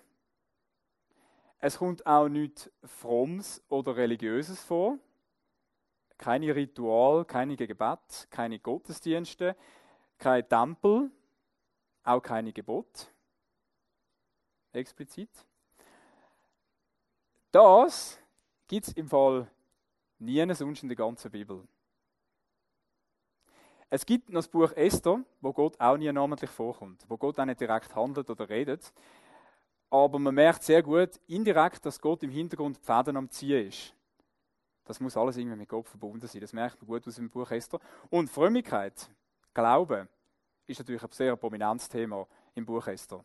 Es 1.59 1.79
kommt 1.79 2.07
auch 2.07 2.29
nichts 2.29 2.71
Frommes 2.85 3.65
oder 3.69 3.97
Religiöses 3.97 4.63
vor. 4.63 4.99
Keine 6.17 6.55
Ritual, 6.55 7.25
keine 7.25 7.57
Gebet, 7.57 8.29
keine 8.31 8.59
Gottesdienste, 8.59 9.57
kein 10.19 10.49
Tempel, 10.49 11.11
auch 12.05 12.21
keine 12.21 12.53
Gebot. 12.53 13.13
Explizit. 14.73 15.31
Das 17.51 18.21
gibt 18.67 18.89
es 18.89 18.93
im 18.93 19.09
Fall 19.09 19.51
nie 20.19 20.55
sonst 20.55 20.83
in 20.83 20.89
der 20.89 20.97
ganzen 20.97 21.31
Bibel. 21.31 21.67
Es 23.91 24.05
gibt 24.05 24.29
noch 24.29 24.41
das 24.41 24.49
Buch 24.49 24.71
Esther, 24.77 25.25
wo 25.41 25.53
Gott 25.53 25.81
auch 25.81 25.97
nie 25.97 26.13
namentlich 26.13 26.51
vorkommt, 26.51 27.05
wo 27.09 27.17
Gott 27.17 27.39
auch 27.39 27.45
nicht 27.45 27.61
direkt 27.61 27.95
handelt 27.95 28.29
oder 28.29 28.49
redet. 28.49 28.93
Aber 29.91 30.19
man 30.19 30.35
merkt 30.35 30.63
sehr 30.63 30.83
gut 30.83 31.19
indirekt, 31.27 31.87
dass 31.87 32.01
Gott 32.01 32.23
im 32.23 32.31
Hintergrund 32.31 32.77
Fäden 32.77 33.17
am 33.17 33.31
Ziehen 33.31 33.69
ist. 33.69 33.95
Das 34.85 35.01
muss 35.01 35.17
alles 35.17 35.37
irgendwie 35.39 35.57
mit 35.57 35.69
Gott 35.69 35.89
verbunden 35.89 36.27
sein. 36.27 36.41
Das 36.41 36.53
merkt 36.53 36.81
man 36.81 36.89
gut 36.89 37.07
aus 37.07 37.17
dem 37.17 37.31
Buch 37.31 37.51
Esther. 37.51 37.81
Und 38.11 38.31
Frömmigkeit, 38.31 39.11
Glaube, 39.55 40.09
ist 40.67 40.79
natürlich 40.79 41.03
ein 41.03 41.11
sehr 41.11 41.35
prominentes 41.37 41.89
Thema 41.89 42.27
im 42.55 42.65
Buch 42.65 42.87
Esther. 42.87 43.25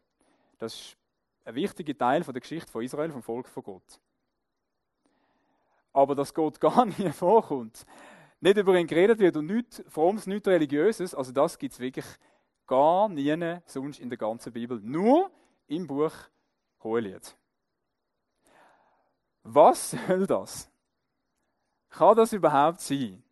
Das 0.57 0.73
ist 0.73 0.97
ein 1.45 1.55
wichtiger 1.55 1.97
Teil 1.97 2.23
von 2.23 2.33
der 2.33 2.41
Geschichte 2.41 2.71
von 2.71 2.83
Israel, 2.83 3.11
vom 3.11 3.21
Volk 3.21 3.47
von 3.47 3.63
Gott. 3.63 3.99
Aber 5.91 6.15
dass 6.15 6.33
Gott 6.33 6.59
gar 6.59 6.85
nie 6.85 7.11
vorkommt, 7.11 7.85
nicht 8.43 8.57
über 8.57 8.77
ihn 8.77 8.87
geredet 8.87 9.19
wird 9.19 9.37
und 9.37 9.45
nichts 9.45 9.81
Frommes, 9.87 10.27
nichts 10.27 10.47
Religiöses, 10.47 11.15
also 11.15 11.31
das 11.31 11.57
gibt 11.57 11.73
es 11.73 11.79
wirklich 11.79 12.05
gar 12.67 13.07
nie 13.07 13.59
sonst 13.65 13.99
in 13.99 14.09
der 14.09 14.17
ganzen 14.17 14.51
Bibel. 14.51 14.81
Nur 14.81 15.31
im 15.67 15.87
Buch 15.87 16.11
Hohelied. 16.83 17.37
Was 19.43 19.91
soll 20.07 20.27
das? 20.27 20.69
Kann 21.89 22.17
das 22.17 22.33
überhaupt 22.33 22.81
sein? 22.81 23.23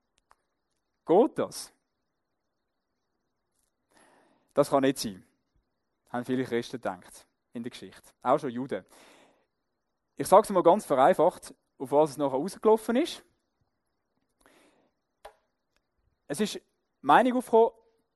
Geht 1.05 1.37
das? 1.37 1.73
Das 4.53 4.69
kann 4.69 4.81
nicht 4.81 4.97
sein. 4.97 5.25
Haben 6.09 6.23
viele 6.23 6.45
Christen 6.45 6.77
gedacht 6.77 7.27
in 7.51 7.63
der 7.63 7.69
Geschichte. 7.69 8.13
Auch 8.21 8.39
schon 8.39 8.49
Juden. 8.49 8.85
Ich 10.15 10.27
sage 10.27 10.43
es 10.43 10.49
mal 10.51 10.63
ganz 10.63 10.85
vereinfacht, 10.85 11.53
auf 11.77 11.91
was 11.91 12.11
es 12.11 12.17
nachher 12.17 12.37
rausgelaufen 12.37 12.95
ist. 12.95 13.25
Es 16.31 16.39
ist 16.39 16.61
Meinung 17.01 17.39
aufgekommen, 17.39 17.71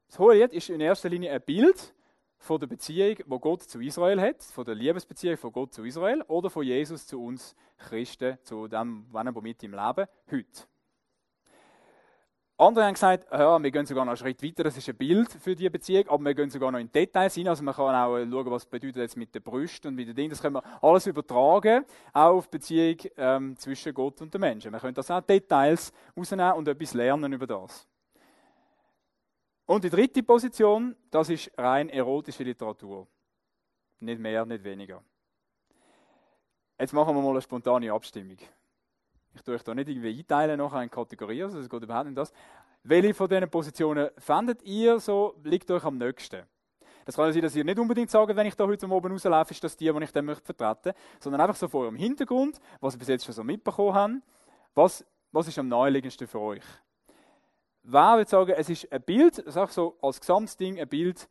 das 0.07 0.17
Hohelied 0.17 0.53
ist 0.53 0.69
in 0.69 0.79
erster 0.79 1.09
Linie 1.09 1.33
ein 1.33 1.41
Bild 1.41 1.93
von 2.37 2.57
der 2.57 2.67
Beziehung, 2.67 3.17
wo 3.25 3.39
Gott 3.39 3.63
zu 3.63 3.81
Israel 3.81 4.21
hat, 4.21 4.41
von 4.41 4.63
der 4.63 4.73
Liebesbeziehung 4.73 5.35
von 5.35 5.51
Gott 5.51 5.73
zu 5.73 5.83
Israel 5.83 6.21
oder 6.29 6.49
von 6.49 6.63
Jesus 6.63 7.05
zu 7.05 7.21
uns 7.21 7.53
Christen, 7.77 8.37
zu 8.43 8.69
dem, 8.69 9.05
wenn 9.11 9.35
wir 9.35 9.41
mit 9.41 9.61
ihm 9.63 9.73
leben, 9.73 10.07
heute. 10.31 10.63
Andere 12.57 12.85
haben 12.85 12.93
gesagt, 12.93 13.27
ja, 13.33 13.61
wir 13.61 13.69
gehen 13.69 13.85
sogar 13.85 14.05
noch 14.05 14.11
einen 14.11 14.17
Schritt 14.17 14.41
weiter, 14.41 14.63
das 14.63 14.77
ist 14.77 14.87
ein 14.87 14.95
Bild 14.95 15.29
für 15.29 15.53
diese 15.53 15.69
Beziehung, 15.69 16.07
aber 16.07 16.23
wir 16.23 16.35
gehen 16.35 16.49
sogar 16.49 16.71
noch 16.71 16.79
in 16.79 16.89
Details 16.89 17.37
rein, 17.37 17.49
also 17.49 17.63
man 17.63 17.73
kann 17.73 17.93
auch 17.93 18.17
schauen, 18.17 18.51
was 18.51 18.65
bedeutet 18.65 18.95
jetzt 18.95 19.17
mit 19.17 19.35
den 19.35 19.43
Brüsten 19.43 19.89
und 19.89 19.95
mit 19.95 20.07
den 20.07 20.15
Dingen, 20.15 20.29
das 20.29 20.41
können 20.41 20.55
wir 20.55 20.63
alles 20.81 21.05
übertragen, 21.05 21.83
auch 22.13 22.37
auf 22.37 22.47
die 22.47 22.59
Beziehung 22.59 22.97
ähm, 23.17 23.57
zwischen 23.57 23.93
Gott 23.93 24.21
und 24.21 24.33
den 24.33 24.39
Menschen. 24.39 24.71
Wir 24.71 24.79
können 24.79 24.93
das 24.93 25.11
auch 25.11 25.19
Details 25.19 25.91
rausnehmen 26.15 26.53
und 26.53 26.65
etwas 26.69 26.93
lernen 26.93 27.33
über 27.33 27.45
das. 27.45 27.85
Und 29.65 29.83
die 29.83 29.89
dritte 29.89 30.21
Position, 30.21 30.95
das 31.09 31.29
ist 31.29 31.51
rein 31.57 31.89
erotische 31.89 32.43
Literatur. 32.43 33.07
Nicht 33.99 34.19
mehr, 34.19 34.45
nicht 34.45 34.63
weniger. 34.63 35.03
Jetzt 36.77 36.93
machen 36.93 37.15
wir 37.15 37.21
mal 37.21 37.31
eine 37.31 37.41
spontane 37.41 37.91
Abstimmung. 37.91 38.37
Ich 39.33 39.41
tue 39.41 39.55
euch 39.55 39.63
da 39.63 39.73
nicht 39.73 39.89
irgendwie 39.89 40.17
einteilen 40.17 40.57
nachher 40.57 40.83
in 40.83 40.89
Kategorien, 40.89 41.45
also 41.45 41.59
es 41.59 41.69
geht 41.69 41.81
überhaupt 41.81 42.05
nicht 42.05 42.17
das. 42.17 42.31
Welche 42.83 43.13
von 43.13 43.27
diesen 43.27 43.49
Positionen 43.49 44.09
findet 44.17 44.61
ihr 44.63 44.99
so, 44.99 45.35
liegt 45.43 45.71
euch 45.71 45.83
am 45.83 45.97
nächsten? 45.97 46.43
Das 47.05 47.15
kann 47.15 47.25
ja 47.25 47.33
sein, 47.33 47.41
dass 47.41 47.55
ihr 47.55 47.63
nicht 47.63 47.79
unbedingt 47.79 48.09
sagt, 48.09 48.35
wenn 48.35 48.47
ich 48.47 48.55
da 48.55 48.65
heute 48.65 48.87
oben 48.87 49.11
rauslaufe, 49.11 49.51
ist 49.51 49.63
das 49.63 49.75
die, 49.75 49.91
die 49.91 50.03
ich 50.03 50.11
dann 50.11 50.25
möchte 50.25 50.45
vertreten 50.45 50.93
sondern 51.19 51.41
einfach 51.41 51.55
so 51.55 51.67
vor 51.67 51.83
eurem 51.83 51.95
Hintergrund, 51.95 52.59
was 52.79 52.95
ihr 52.95 52.99
bis 52.99 53.07
jetzt 53.07 53.25
schon 53.25 53.33
so 53.33 53.43
mitbekommen 53.43 53.95
habt. 53.95 54.13
Was, 54.73 55.05
was 55.31 55.47
ist 55.47 55.57
am 55.59 55.67
naheliegendsten 55.67 56.27
für 56.27 56.39
euch? 56.39 56.63
Wer 57.87 58.17
würde 58.17 58.29
sagen, 58.29 58.51
es 58.57 58.67
ist 58.67 58.91
ein 58.91 59.01
Bild, 59.03 59.43
sag 59.45 59.69
so 59.69 59.95
als 60.01 60.19
Gesamtding 60.19 60.79
ein 60.79 60.89
Bild, 60.89 61.29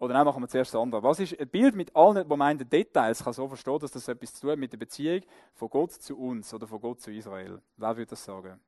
oder 0.00 0.14
nein, 0.14 0.24
machen 0.24 0.42
wir 0.42 0.48
zuerst 0.48 0.74
das 0.74 0.80
andere. 0.80 1.02
Was 1.04 1.20
ist 1.20 1.38
ein 1.38 1.48
Bild 1.48 1.76
mit 1.76 1.94
allen, 1.94 2.28
wo 2.28 2.36
man 2.36 2.58
in 2.58 2.68
Details 2.68 3.22
kann 3.22 3.32
so 3.32 3.46
verstehen, 3.46 3.78
dass 3.78 3.92
das 3.92 4.08
etwas 4.08 4.34
zu 4.34 4.40
tun 4.40 4.50
hat 4.50 4.58
mit 4.58 4.72
der 4.72 4.78
Beziehung 4.78 5.22
von 5.54 5.70
Gott 5.70 5.92
zu 5.92 6.18
uns 6.18 6.52
oder 6.52 6.66
von 6.66 6.80
Gott 6.80 7.00
zu 7.00 7.12
Israel? 7.12 7.62
Wer 7.76 7.96
würde 7.96 8.10
das 8.10 8.24
sagen? 8.24 8.60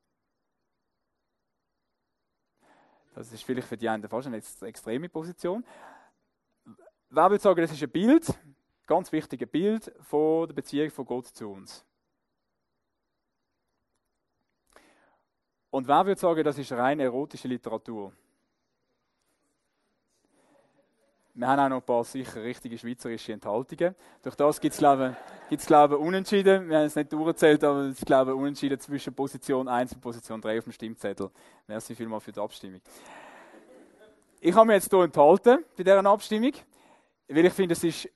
Das 3.15 3.33
ist 3.33 3.43
vielleicht 3.43 3.67
für 3.67 3.77
die 3.77 3.89
einen 3.89 4.09
fast 4.09 4.29
eine 4.29 4.41
extreme 4.63 5.09
Position. 5.09 5.65
Wer 7.09 7.31
würde 7.31 7.43
sagen, 7.43 7.61
das 7.61 7.73
ist 7.73 7.83
ein 7.83 7.91
Bild, 7.91 8.33
ganz 8.87 9.11
wichtiges 9.11 9.51
Bild 9.51 9.93
von 10.01 10.47
der 10.47 10.55
Beziehung 10.55 10.91
von 10.91 11.05
Gott 11.05 11.27
zu 11.27 11.51
uns? 11.51 11.85
Und 15.71 15.87
wer 15.87 16.05
würde 16.05 16.21
sagen, 16.21 16.45
das 16.45 16.59
ist 16.59 16.73
rein 16.73 16.99
erotische 17.01 17.49
Literatur? 17.49 18.13
Wir 21.33 21.47
haben 21.47 21.61
auch 21.61 21.69
noch 21.69 21.77
ein 21.77 21.83
paar 21.83 22.05
sicher 22.05 22.43
richtige 22.43 22.77
schweizerische 22.77 23.33
Enthaltungen. 23.33 23.95
Durch 24.21 24.35
das 24.35 24.61
gibt 24.61 24.75
es, 24.75 24.79
glaube 24.79 25.17
ich, 25.49 25.65
glaube 25.65 25.97
Unentschieden. 25.97 26.69
Wir 26.69 26.79
haben 26.79 26.87
es 26.87 26.97
nicht 26.97 27.13
durchgezählt, 27.13 27.63
aber 27.63 27.83
es 27.85 28.05
glaube 28.05 28.35
Unentschieden 28.35 28.79
zwischen 28.81 29.15
Position 29.15 29.69
1 29.69 29.95
und 29.95 30.01
Position 30.01 30.41
3 30.41 30.59
auf 30.59 30.65
dem 30.65 30.73
Stimmzettel. 30.73 31.31
Merci 31.69 31.95
vielmals 31.95 32.25
für 32.25 32.33
die 32.33 32.41
Abstimmung. 32.41 32.81
Ich 34.41 34.55
habe 34.55 34.67
mich 34.67 34.75
jetzt 34.75 34.91
hier 34.91 35.03
enthalten 35.03 35.65
bei 35.77 35.83
dieser 35.83 36.05
Abstimmung, 36.05 36.53
weil 37.29 37.47
ich 37.47 37.53
finde, 37.53 37.73
es 37.73 37.85
ist, 37.85 38.09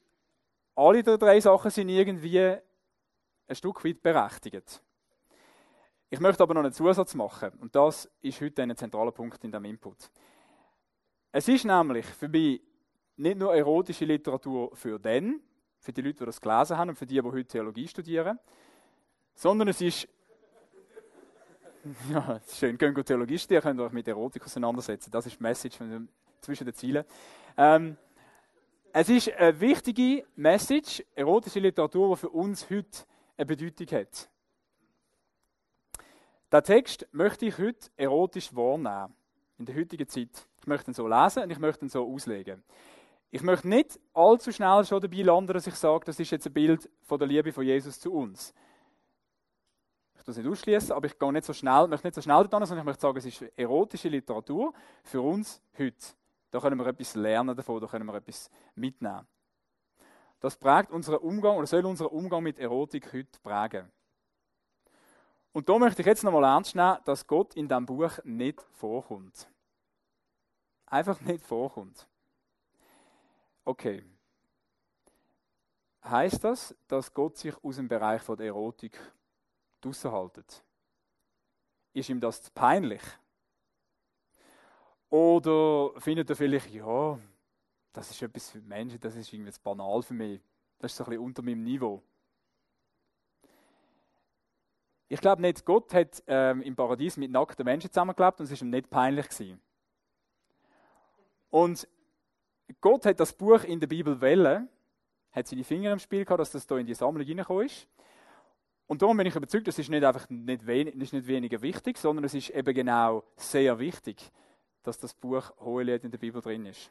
alle 0.74 1.02
drei 1.02 1.40
Sachen 1.40 1.70
sind 1.70 1.88
irgendwie 1.88 2.40
ein 2.40 3.56
Stück 3.56 3.84
weit 3.84 4.02
berechtigt. 4.02 4.82
Ich 6.14 6.20
möchte 6.20 6.44
aber 6.44 6.54
noch 6.54 6.62
einen 6.62 6.72
Zusatz 6.72 7.12
machen 7.16 7.50
und 7.60 7.74
das 7.74 8.08
ist 8.22 8.40
heute 8.40 8.62
ein 8.62 8.76
zentraler 8.76 9.10
Punkt 9.10 9.42
in 9.42 9.50
diesem 9.50 9.64
Input. 9.64 10.12
Es 11.32 11.48
ist 11.48 11.64
nämlich 11.64 12.06
für 12.06 12.28
mich 12.28 12.62
nicht 13.16 13.36
nur 13.36 13.52
erotische 13.52 14.04
Literatur 14.04 14.70
für 14.76 15.00
den, 15.00 15.42
für 15.80 15.92
die 15.92 16.02
Leute, 16.02 16.18
die 16.18 16.26
das 16.26 16.40
gelesen 16.40 16.78
haben 16.78 16.90
und 16.90 16.94
für 16.94 17.04
die, 17.04 17.20
die 17.20 17.22
heute 17.22 17.44
Theologie 17.46 17.88
studieren, 17.88 18.38
sondern 19.34 19.66
es 19.66 19.80
ist 19.80 20.06
ja, 22.12 22.40
schön, 22.48 22.78
gehen 22.78 22.94
Theologie 22.94 23.36
studieren, 23.36 23.62
könnt 23.64 23.80
ihr 23.80 23.84
euch 23.86 23.92
mit 23.92 24.06
Erotik 24.06 24.44
auseinandersetzen. 24.44 25.10
Das 25.10 25.26
ist 25.26 25.40
die 25.40 25.42
Message 25.42 25.78
zwischen 26.40 26.64
den 26.64 26.74
Zielen. 26.74 27.04
Ähm, 27.56 27.96
es 28.92 29.08
ist 29.08 29.32
eine 29.32 29.58
wichtige 29.58 30.24
Message, 30.36 31.04
erotische 31.16 31.58
Literatur, 31.58 32.14
die 32.14 32.20
für 32.20 32.28
uns 32.28 32.70
heute 32.70 33.02
eine 33.36 33.46
Bedeutung 33.46 33.88
hat. 33.98 34.30
Den 36.54 36.62
Text 36.62 37.08
möchte 37.10 37.46
ich 37.46 37.58
heute 37.58 37.90
erotisch 37.96 38.54
wahrnehmen, 38.54 39.12
in 39.58 39.66
der 39.66 39.74
heutigen 39.74 40.06
Zeit. 40.06 40.46
Ich 40.60 40.68
möchte 40.68 40.88
ihn 40.88 40.94
so 40.94 41.08
lesen 41.08 41.42
und 41.42 41.50
ich 41.50 41.58
möchte 41.58 41.84
ihn 41.84 41.88
so 41.88 42.08
auslegen. 42.08 42.62
Ich 43.32 43.42
möchte 43.42 43.66
nicht 43.66 43.98
allzu 44.12 44.52
schnell 44.52 44.84
schon 44.84 45.00
dabei 45.00 45.22
landen, 45.22 45.52
dass 45.52 45.66
ich 45.66 45.74
sage, 45.74 46.04
das 46.04 46.20
ist 46.20 46.30
jetzt 46.30 46.46
ein 46.46 46.52
Bild 46.52 46.88
von 47.02 47.18
der 47.18 47.26
Liebe 47.26 47.52
von 47.52 47.64
Jesus 47.64 47.98
zu 47.98 48.12
uns. 48.12 48.54
Ich 50.14 50.28
es 50.28 50.36
nicht 50.36 50.46
ausschließen, 50.46 50.92
aber 50.92 51.06
ich 51.06 51.18
gehe 51.18 51.32
nicht 51.32 51.44
so 51.44 51.52
schnell, 51.52 51.88
möchte 51.88 52.06
nicht 52.06 52.14
so 52.14 52.22
schnell 52.22 52.46
daran, 52.46 52.64
sondern 52.64 52.84
ich 52.84 52.86
möchte 52.86 53.02
sagen, 53.02 53.18
es 53.18 53.26
ist 53.26 53.42
erotische 53.56 54.08
Literatur 54.08 54.72
für 55.02 55.22
uns 55.22 55.60
heute. 55.76 56.14
Da 56.52 56.60
können 56.60 56.78
wir 56.78 56.86
etwas 56.86 57.16
lernen 57.16 57.56
davon, 57.56 57.80
da 57.80 57.88
können 57.88 58.06
wir 58.06 58.14
etwas 58.14 58.48
mitnehmen. 58.76 59.26
Das 60.38 60.56
prägt 60.56 60.92
unseren 60.92 61.18
Umgang 61.18 61.56
oder 61.56 61.66
soll 61.66 61.84
unseren 61.84 62.12
Umgang 62.12 62.44
mit 62.44 62.60
Erotik 62.60 63.12
heute 63.12 63.40
prägen. 63.42 63.90
Und 65.54 65.68
da 65.68 65.78
möchte 65.78 66.02
ich 66.02 66.06
jetzt 66.06 66.24
nochmal 66.24 66.42
ernst 66.42 66.74
nehmen, 66.74 66.98
dass 67.04 67.28
Gott 67.28 67.54
in 67.54 67.68
diesem 67.68 67.86
Buch 67.86 68.10
nicht 68.24 68.60
vorkommt. 68.72 69.48
Einfach 70.86 71.20
nicht 71.20 71.44
vorkommt. 71.44 72.08
Okay. 73.64 74.04
Heißt 76.02 76.42
das, 76.42 76.74
dass 76.88 77.14
Gott 77.14 77.36
sich 77.36 77.54
aus 77.62 77.76
dem 77.76 77.86
Bereich 77.86 78.20
von 78.20 78.36
der 78.36 78.46
Erotik 78.46 79.00
haltet? 79.84 80.64
Ist 81.92 82.08
ihm 82.08 82.18
das 82.18 82.50
peinlich? 82.50 83.02
Oder 85.08 85.92
findet 86.00 86.30
er 86.30 86.36
vielleicht, 86.36 86.70
ja, 86.70 87.16
das 87.92 88.10
ist 88.10 88.20
etwas 88.20 88.50
für 88.50 88.60
Menschen, 88.60 88.98
das 88.98 89.14
ist 89.14 89.32
irgendwie 89.32 89.52
banal 89.62 90.02
für 90.02 90.14
mich. 90.14 90.40
Das 90.80 90.90
ist 90.90 90.96
so 90.96 91.04
ein 91.04 91.10
bisschen 91.10 91.24
unter 91.24 91.42
meinem 91.42 91.62
Niveau. 91.62 92.02
Ich 95.14 95.20
glaube 95.20 95.42
nicht, 95.42 95.64
Gott 95.64 95.94
hat 95.94 96.24
ähm, 96.26 96.60
im 96.62 96.74
Paradies 96.74 97.16
mit 97.16 97.30
nackten 97.30 97.64
Menschen 97.64 97.88
zusammengelebt 97.88 98.40
und 98.40 98.46
es 98.46 98.50
war 98.50 98.66
ihm 98.66 98.70
nicht 98.70 98.90
peinlich. 98.90 99.28
Gewesen. 99.28 99.60
Und 101.50 101.86
Gott 102.80 103.06
hat 103.06 103.20
das 103.20 103.32
Buch 103.32 103.62
in 103.62 103.78
der 103.78 103.86
Bibel 103.86 104.20
wählen, 104.20 104.68
hat 105.30 105.46
seine 105.46 105.62
Finger 105.62 105.92
im 105.92 106.00
Spiel 106.00 106.24
gehabt, 106.24 106.40
dass 106.40 106.50
das 106.50 106.66
hier 106.66 106.78
in 106.78 106.86
die 106.86 106.94
Sammlung 106.94 107.24
reingekommen 107.24 107.66
ist. 107.66 107.86
Und 108.88 109.02
darum 109.02 109.16
bin 109.16 109.28
ich 109.28 109.36
überzeugt, 109.36 109.68
das 109.68 109.78
ist 109.78 109.88
nicht 109.88 110.02
einfach 110.02 110.28
nicht, 110.30 110.66
wenig, 110.66 110.96
ist 110.96 111.12
nicht 111.12 111.28
weniger 111.28 111.62
wichtig, 111.62 111.96
sondern 111.96 112.24
es 112.24 112.34
ist 112.34 112.50
eben 112.50 112.74
genau 112.74 113.22
sehr 113.36 113.78
wichtig, 113.78 114.32
dass 114.82 114.98
das 114.98 115.14
Buch 115.14 115.52
Hohelied 115.60 116.02
in 116.02 116.10
der 116.10 116.18
Bibel 116.18 116.42
drin 116.42 116.66
ist. 116.66 116.90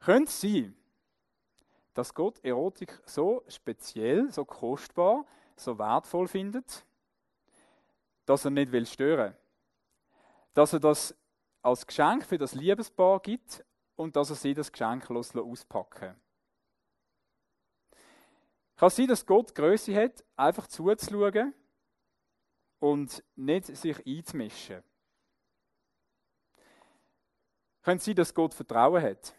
Könnte 0.00 0.24
es 0.24 0.40
sein, 0.40 0.74
dass 1.94 2.12
Gott 2.12 2.44
Erotik 2.44 3.00
so 3.06 3.44
speziell, 3.46 4.28
so 4.32 4.44
kostbar, 4.44 5.24
so 5.60 5.78
wertvoll 5.78 6.28
findet, 6.28 6.84
dass 8.26 8.44
er 8.44 8.50
nicht 8.50 8.72
will 8.72 8.86
stören. 8.86 9.36
Dass 10.54 10.72
er 10.72 10.80
das 10.80 11.14
als 11.62 11.86
Geschenk 11.86 12.24
für 12.24 12.38
das 12.38 12.54
Liebespaar 12.54 13.20
gibt 13.20 13.64
und 13.96 14.16
dass 14.16 14.30
er 14.30 14.36
sie 14.36 14.54
das 14.54 14.72
Geschenk 14.72 15.10
auspacken 15.10 16.16
Kann 18.76 18.90
sein, 18.90 19.08
dass 19.08 19.26
Gott 19.26 19.54
Größe 19.54 19.94
hat, 19.94 20.24
einfach 20.36 20.66
zuzuschauen 20.66 21.54
und 22.78 23.22
nicht 23.36 23.66
sich 23.76 24.06
einzumischen? 24.06 24.82
Könnte 27.82 28.04
sein, 28.04 28.14
dass 28.14 28.34
Gott 28.34 28.54
Vertrauen 28.54 29.02
hat? 29.02 29.34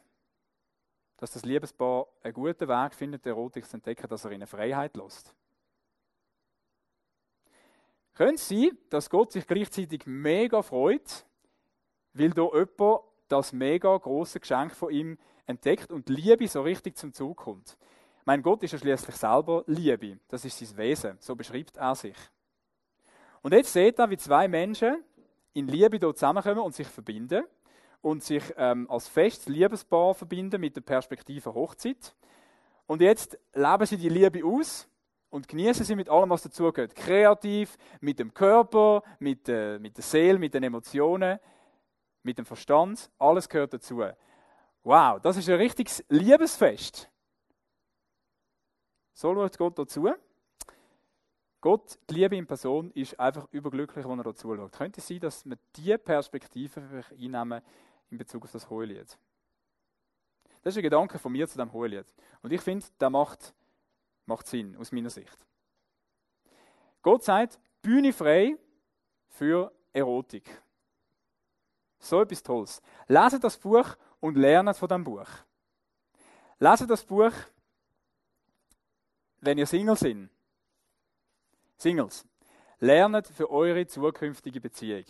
Dass 1.17 1.31
das 1.31 1.45
Liebespaar 1.45 2.07
einen 2.23 2.33
guten 2.33 2.67
Weg 2.67 2.93
findet, 2.93 3.25
Erotik 3.25 3.67
zu 3.67 3.77
entdecken, 3.77 4.07
dass 4.07 4.25
er 4.25 4.31
ihnen 4.31 4.47
Freiheit 4.47 4.95
lässt? 4.95 5.35
Könnte 8.13 8.35
es 8.35 8.49
sein, 8.49 8.77
dass 8.89 9.09
Gott 9.09 9.31
sich 9.31 9.47
gleichzeitig 9.47 10.05
mega 10.05 10.61
freut, 10.61 11.25
weil 12.13 12.31
da 12.31 12.43
jemand 12.43 13.01
das 13.27 13.53
mega 13.53 13.95
große 13.95 14.39
Geschenk 14.39 14.75
von 14.75 14.91
ihm 14.91 15.17
entdeckt 15.45 15.91
und 15.91 16.09
Liebe 16.09 16.47
so 16.47 16.61
richtig 16.61 16.97
zum 16.97 17.13
Zug 17.13 17.37
kommt. 17.37 17.77
Mein 18.25 18.41
Gott 18.41 18.61
ist 18.63 18.73
ja 18.73 18.77
schließlich 18.77 19.15
selber 19.15 19.63
Liebe. 19.67 20.19
Das 20.27 20.45
ist 20.45 20.57
sein 20.57 20.77
Wesen. 20.77 21.17
So 21.19 21.35
beschreibt 21.35 21.77
er 21.77 21.95
sich. 21.95 22.15
Und 23.41 23.53
jetzt 23.53 23.73
seht 23.73 23.99
ihr, 23.99 24.09
wie 24.09 24.17
zwei 24.17 24.47
Menschen 24.47 25.03
in 25.53 25.67
Liebe 25.67 25.99
dort 25.99 26.17
zusammenkommen 26.17 26.59
und 26.59 26.75
sich 26.75 26.87
verbinden 26.87 27.43
und 28.01 28.23
sich 28.23 28.43
ähm, 28.57 28.89
als 28.89 29.07
festes 29.07 29.47
Liebespaar 29.47 30.13
verbinden 30.13 30.61
mit 30.61 30.75
der 30.75 30.81
Perspektive 30.81 31.53
Hochzeit. 31.53 32.15
Und 32.85 33.01
jetzt 33.01 33.39
leben 33.53 33.85
sie 33.85 33.97
die 33.97 34.09
Liebe 34.09 34.45
aus 34.45 34.87
und 35.31 35.47
genießen 35.47 35.83
sie 35.83 35.95
mit 35.95 36.09
allem, 36.09 36.29
was 36.29 36.43
dazugehört. 36.43 36.93
Kreativ, 36.93 37.77
mit 37.99 38.19
dem 38.19 38.31
Körper, 38.31 39.01
mit, 39.17 39.49
äh, 39.49 39.79
mit 39.79 39.97
der 39.97 40.03
Seele, 40.03 40.37
mit 40.37 40.53
den 40.53 40.63
Emotionen 40.63 41.39
mit 42.23 42.37
dem 42.37 42.45
Verstand, 42.45 43.09
alles 43.17 43.49
gehört 43.49 43.73
dazu. 43.73 44.03
Wow, 44.83 45.19
das 45.21 45.37
ist 45.37 45.49
ein 45.49 45.55
richtiges 45.55 46.03
Liebesfest. 46.09 47.09
So 49.13 49.33
schaut 49.33 49.57
Gott 49.57 49.79
dazu. 49.79 50.09
Gott, 51.59 51.99
die 52.09 52.15
Liebe 52.15 52.35
in 52.35 52.47
Person, 52.47 52.89
ist 52.91 53.19
einfach 53.19 53.47
überglücklich, 53.51 54.07
wenn 54.07 54.17
er 54.19 54.23
dazu 54.23 54.55
schaut. 54.55 54.71
Könnte 54.71 54.99
es 54.99 55.07
sein, 55.07 55.19
dass 55.19 55.45
wir 55.45 55.57
diese 55.75 55.99
Perspektive 55.99 57.03
einnehmen 57.11 57.61
in 58.09 58.17
Bezug 58.17 58.43
auf 58.45 58.51
das 58.51 58.67
Hohelied? 58.67 59.17
Das 60.63 60.73
ist 60.73 60.77
ein 60.77 60.83
Gedanke 60.83 61.19
von 61.19 61.31
mir 61.31 61.47
zu 61.47 61.57
dem 61.57 61.71
Hohelied. 61.71 62.05
Und 62.41 62.51
ich 62.51 62.61
finde, 62.61 62.85
der 62.99 63.11
macht, 63.11 63.53
macht 64.31 64.47
Sinn, 64.47 64.75
aus 64.77 64.91
meiner 64.91 65.09
Sicht. 65.09 65.37
Gott 67.01 67.23
sagt, 67.23 67.59
Bühne 67.81 68.13
frei 68.13 68.57
für 69.27 69.71
Erotik. 69.91 70.49
So 71.99 72.21
etwas 72.21 72.41
Tolles. 72.41 72.81
Leset 73.07 73.43
das 73.43 73.57
Buch 73.57 73.95
und 74.19 74.37
lernet 74.37 74.77
von 74.77 74.87
dem 74.87 75.03
Buch. 75.03 75.27
Leset 76.59 76.89
das 76.89 77.03
Buch, 77.03 77.33
wenn 79.41 79.57
ihr 79.57 79.67
Single 79.67 79.97
sind. 79.97 80.29
Singles. 81.77 82.25
Lernet 82.79 83.27
für 83.27 83.49
eure 83.49 83.85
zukünftige 83.85 84.61
Beziehung. 84.61 85.05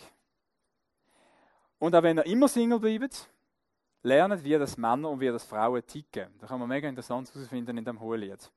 Und 1.80 1.96
auch 1.96 2.04
wenn 2.04 2.18
ihr 2.18 2.26
immer 2.26 2.48
Single 2.48 2.80
bleibt, 2.80 3.30
lernet, 4.04 4.44
wie 4.44 4.58
das 4.58 4.78
Männer 4.78 5.10
und 5.10 5.20
wie 5.20 5.28
das 5.28 5.44
Frauen 5.44 5.86
ticken. 5.86 6.28
Da 6.40 6.48
kann 6.48 6.60
man 6.60 6.70
mega 6.70 6.88
interessant 6.88 7.34
herausfinden 7.34 7.78
in 7.78 7.86
dem 7.86 8.00
Hohelied. 8.00 8.52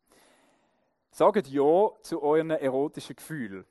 Sagt 1.15 1.47
Ja 1.47 1.93
zu 2.01 2.21
euren 2.21 2.51
erotischen 2.51 3.15
Gefühlen. 3.15 3.65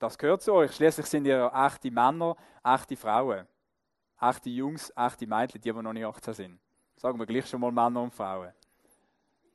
Das 0.00 0.18
gehört 0.18 0.42
zu 0.42 0.52
euch. 0.52 0.74
Schließlich 0.74 1.06
sind 1.06 1.26
ihr 1.26 1.48
echte 1.54 1.92
Männer, 1.92 2.36
echte 2.64 2.96
Frauen. 2.96 3.46
Echte 4.20 4.50
Jungs, 4.50 4.92
echte 4.96 5.28
Mädchen, 5.28 5.60
die 5.60 5.70
aber 5.70 5.80
noch 5.80 5.92
nicht 5.92 6.04
18 6.04 6.34
sind. 6.34 6.60
Sagen 6.96 7.20
wir 7.20 7.26
gleich 7.26 7.46
schon 7.46 7.60
mal 7.60 7.70
Männer 7.70 8.02
und 8.02 8.12
Frauen. 8.12 8.52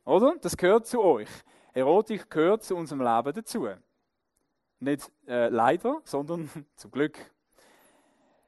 Oder? 0.05 0.37
Das 0.39 0.55
gehört 0.55 0.87
zu 0.87 1.01
euch. 1.01 1.27
Erotik 1.73 2.29
gehört 2.29 2.63
zu 2.63 2.77
unserem 2.77 3.01
Leben 3.01 3.33
dazu. 3.33 3.67
Nicht 4.79 5.11
äh, 5.27 5.49
leider, 5.49 5.99
sondern 6.05 6.49
zum 6.77 6.91
Glück. 6.91 7.19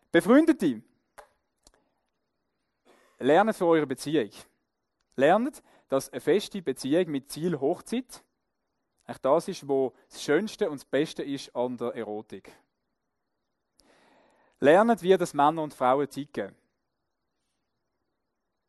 Befreundete, 0.09 0.81
lernt 3.19 3.57
für 3.57 3.65
eure 3.65 3.87
Beziehung. 3.87 4.29
Lernt, 5.17 5.61
dass 5.91 6.10
eine 6.10 6.21
feste 6.21 6.62
Beziehung 6.62 7.12
mit 7.12 7.30
Ziel 7.30 7.60
Hochzeit 7.60 8.23
das 9.21 9.49
ist, 9.49 9.67
wo 9.67 9.91
das 10.10 10.23
Schönste 10.23 10.69
und 10.69 10.77
das 10.77 10.86
Beste 10.86 11.21
ist 11.21 11.54
an 11.54 11.75
der 11.75 11.93
Erotik. 11.95 12.49
Lernt, 14.62 15.01
wie 15.01 15.17
das 15.17 15.34
Männer 15.34 15.62
und 15.62 15.73
Frauen 15.73 16.10
ticken. 16.10 16.56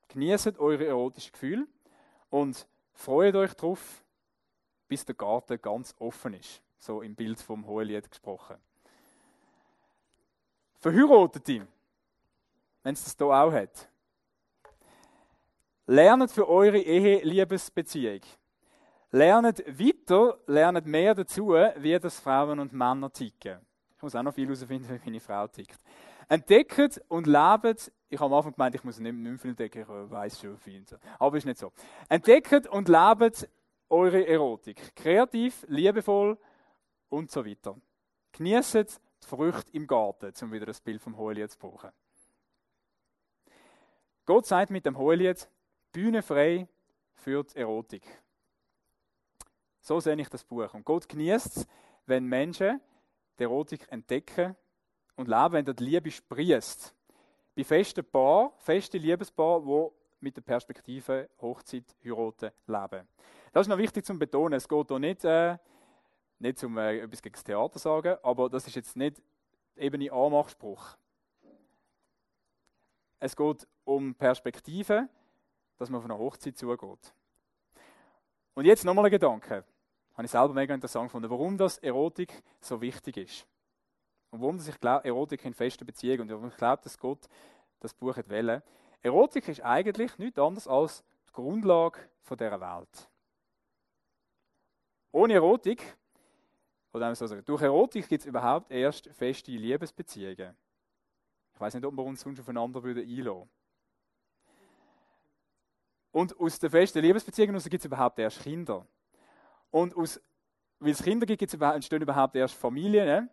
Genießt 0.09 0.59
eure 0.59 0.85
erotischen 0.85 1.31
Gefühle 1.31 1.69
und 2.29 2.67
freut 2.93 3.37
euch 3.37 3.55
darauf, 3.55 4.03
bis 4.89 5.05
der 5.05 5.15
Garten 5.15 5.63
ganz 5.63 5.95
offen 6.01 6.35
ist. 6.35 6.61
So 6.81 7.03
im 7.03 7.15
Bild 7.15 7.41
vom 7.41 7.65
Hohelied 7.69 8.11
gesprochen. 8.11 8.57
Verheiratete, 10.81 11.69
wenn 12.83 12.95
es 12.95 13.05
das 13.05 13.15
hier 13.17 13.27
auch 13.29 13.53
hat. 13.53 13.92
Lernt 15.87 16.31
für 16.31 16.49
eure 16.49 16.79
Ehe-Liebesbeziehung. 16.79 18.21
Lernt 19.11 19.59
weiter, 19.66 20.38
lernt 20.47 20.87
mehr 20.87 21.14
dazu, 21.14 21.49
wie 21.77 21.99
das 21.99 22.21
Frauen 22.21 22.61
und 22.61 22.73
Männer 22.73 23.12
ticken. 23.12 23.59
Ich 23.97 24.03
muss 24.03 24.14
auch 24.14 24.23
noch 24.23 24.33
viel 24.33 24.47
herausfinden, 24.47 24.88
wie 24.88 25.11
meine 25.11 25.21
Frau 25.21 25.47
tickt. 25.49 25.79
Entdeckt 26.29 27.01
und 27.09 27.27
lebt, 27.27 27.92
ich 28.09 28.18
habe 28.18 28.33
am 28.33 28.38
Anfang 28.38 28.53
gemeint, 28.53 28.75
ich 28.75 28.85
muss 28.85 28.99
nicht, 28.99 29.12
mehr 29.12 29.38
viel 29.38 29.51
entdecken, 29.51 29.83
ich 29.83 29.88
weiß 29.88 30.40
schon 30.40 30.57
viel. 30.57 30.85
Aber 31.18 31.37
ist 31.37 31.45
nicht 31.45 31.59
so. 31.59 31.73
Entdeckt 32.09 32.66
und 32.68 32.88
lebt 32.88 33.49
eure 33.88 34.27
Erotik. 34.27 34.95
Kreativ, 34.97 35.64
liebevoll 35.68 36.38
und 37.11 37.31
so 37.31 37.45
weiter. 37.45 37.77
Genießt 38.33 38.75
die 38.75 39.27
Früchte 39.27 39.73
im 39.73 39.87
Garten, 39.87 40.33
um 40.42 40.53
wieder 40.53 40.66
das 40.66 40.81
Bild 40.81 41.03
vom 41.03 41.16
Hohelied 41.16 41.51
zu 41.51 41.59
brauchen. 41.59 41.90
Gott 44.25 44.47
sagt 44.47 44.71
mit 44.71 44.87
dem 44.87 44.97
Hohelied, 44.97 45.49
Bühne 45.93 46.23
frei 46.23 46.67
für 47.15 47.45
die 47.45 47.59
Erotik. 47.59 48.03
So 49.81 50.01
sehe 50.01 50.19
ich 50.21 50.29
das 50.29 50.45
Buch. 50.45 50.73
Und 50.75 50.85
Gott 50.85 51.09
genießt 51.09 51.57
es, 51.57 51.67
wenn 52.07 52.25
Menschen 52.25 52.81
die 53.39 53.43
Erotik 53.43 53.87
entdecken 53.91 54.57
und 55.17 55.29
leben, 55.29 55.53
wenn 55.53 55.65
die 55.65 55.85
Liebe 55.85 56.11
sprießt. 56.11 56.95
Bei 57.55 57.65
festen 57.65 58.05
Paar, 58.05 58.53
festen 58.59 59.01
Liebespaar, 59.01 59.65
wo 59.65 59.93
mit 60.21 60.37
der 60.37 60.43
Perspektive 60.43 61.29
Hochzeit, 61.41 61.85
heiraten, 62.05 62.51
leben. 62.67 63.09
Das 63.53 63.63
ist 63.63 63.69
noch 63.69 63.79
wichtig 63.79 64.07
zu 64.07 64.19
betonen. 64.19 64.55
Es 64.55 64.69
geht 64.69 64.89
hier 64.89 64.99
nicht, 64.99 65.25
äh, 65.25 65.59
nicht 66.39 66.63
um 66.65 66.79
äh, 66.79 67.01
etwas 67.01 67.21
gegen 67.21 67.35
das 67.35 67.45
Theater 67.45 67.73
zu 67.73 67.79
sagen, 67.81 68.17
aber 68.23 68.49
das 68.49 68.67
ist 68.67 68.77
jetzt 68.77 68.97
nicht 68.97 69.21
eben 69.77 70.01
ein 70.01 70.11
Anmachspruch. 70.11 70.97
Es 73.19 73.37
geht 73.37 73.67
um 73.85 74.15
Perspektive, 74.15 75.09
dass 75.79 75.91
man 75.91 75.99
auf 75.99 76.05
eine 76.05 76.19
Hochzeit 76.19 76.57
zugeht. 76.57 77.15
Und 78.55 78.65
jetzt 78.65 78.85
nochmal 78.85 79.07
ein 79.07 79.11
Gedanke. 79.11 79.65
Habe 80.15 80.25
ich 80.25 80.31
selber 80.31 80.53
mega 80.53 80.75
interessant 80.75 81.07
gefunden, 81.07 81.31
warum 81.31 81.57
das 81.57 81.79
Erotik 81.79 82.43
so 82.61 82.81
wichtig 82.81 83.17
ist. 83.17 83.47
Und 84.31 84.41
warum 84.41 84.59
ich 84.59 84.81
glaube, 84.81 85.05
Erotik 85.07 85.45
in 85.45 85.55
festen 85.55 85.87
Beziehungen 85.87 86.23
und 86.23 86.31
warum 86.31 86.49
ich 86.49 86.57
glaube, 86.57 86.83
dass 86.83 86.99
Gott 86.99 87.29
das 87.81 87.95
Buch 87.95 88.17
hat 88.17 88.29
wählen. 88.29 88.63
Erotik 89.01 89.49
ist 89.49 89.63
eigentlich 89.63 90.17
nichts 90.19 90.39
anderes 90.39 90.69
als 90.69 91.03
die 91.29 91.33
Grundlage 91.33 91.99
dieser 92.31 92.61
Welt. 92.61 93.11
Ohne 95.11 95.35
Erotik, 95.35 95.97
oder 96.93 97.15
so 97.15 97.27
sagen, 97.27 97.45
durch 97.45 97.63
Erotik 97.63 98.09
gibt 98.09 98.23
es 98.23 98.27
überhaupt 98.27 98.71
erst 98.71 99.09
feste 99.09 99.51
Liebesbeziehungen. 99.51 100.57
Ich 101.55 101.61
weiß 101.61 101.75
nicht, 101.75 101.85
ob 101.85 101.95
wir 101.95 102.05
uns 102.05 102.21
sonst 102.21 102.41
aufeinander 102.41 102.83
würden. 102.83 103.07
Und 106.12 106.38
aus 106.38 106.59
den 106.59 106.70
festen 106.70 107.01
Liebesbeziehungen 107.01 107.61
gibt 107.62 107.75
es 107.83 107.85
überhaupt 107.87 108.18
erst 108.18 108.42
Kinder. 108.42 108.87
Und 109.70 109.96
aus, 109.96 110.20
weil 110.79 110.92
es 110.92 111.03
Kinder 111.03 111.27
gibt, 111.27 111.42
entstehen 111.42 112.03
überhaupt 112.03 112.37
erst 112.37 112.55
Familien, 112.55 113.07
ne? 113.07 113.29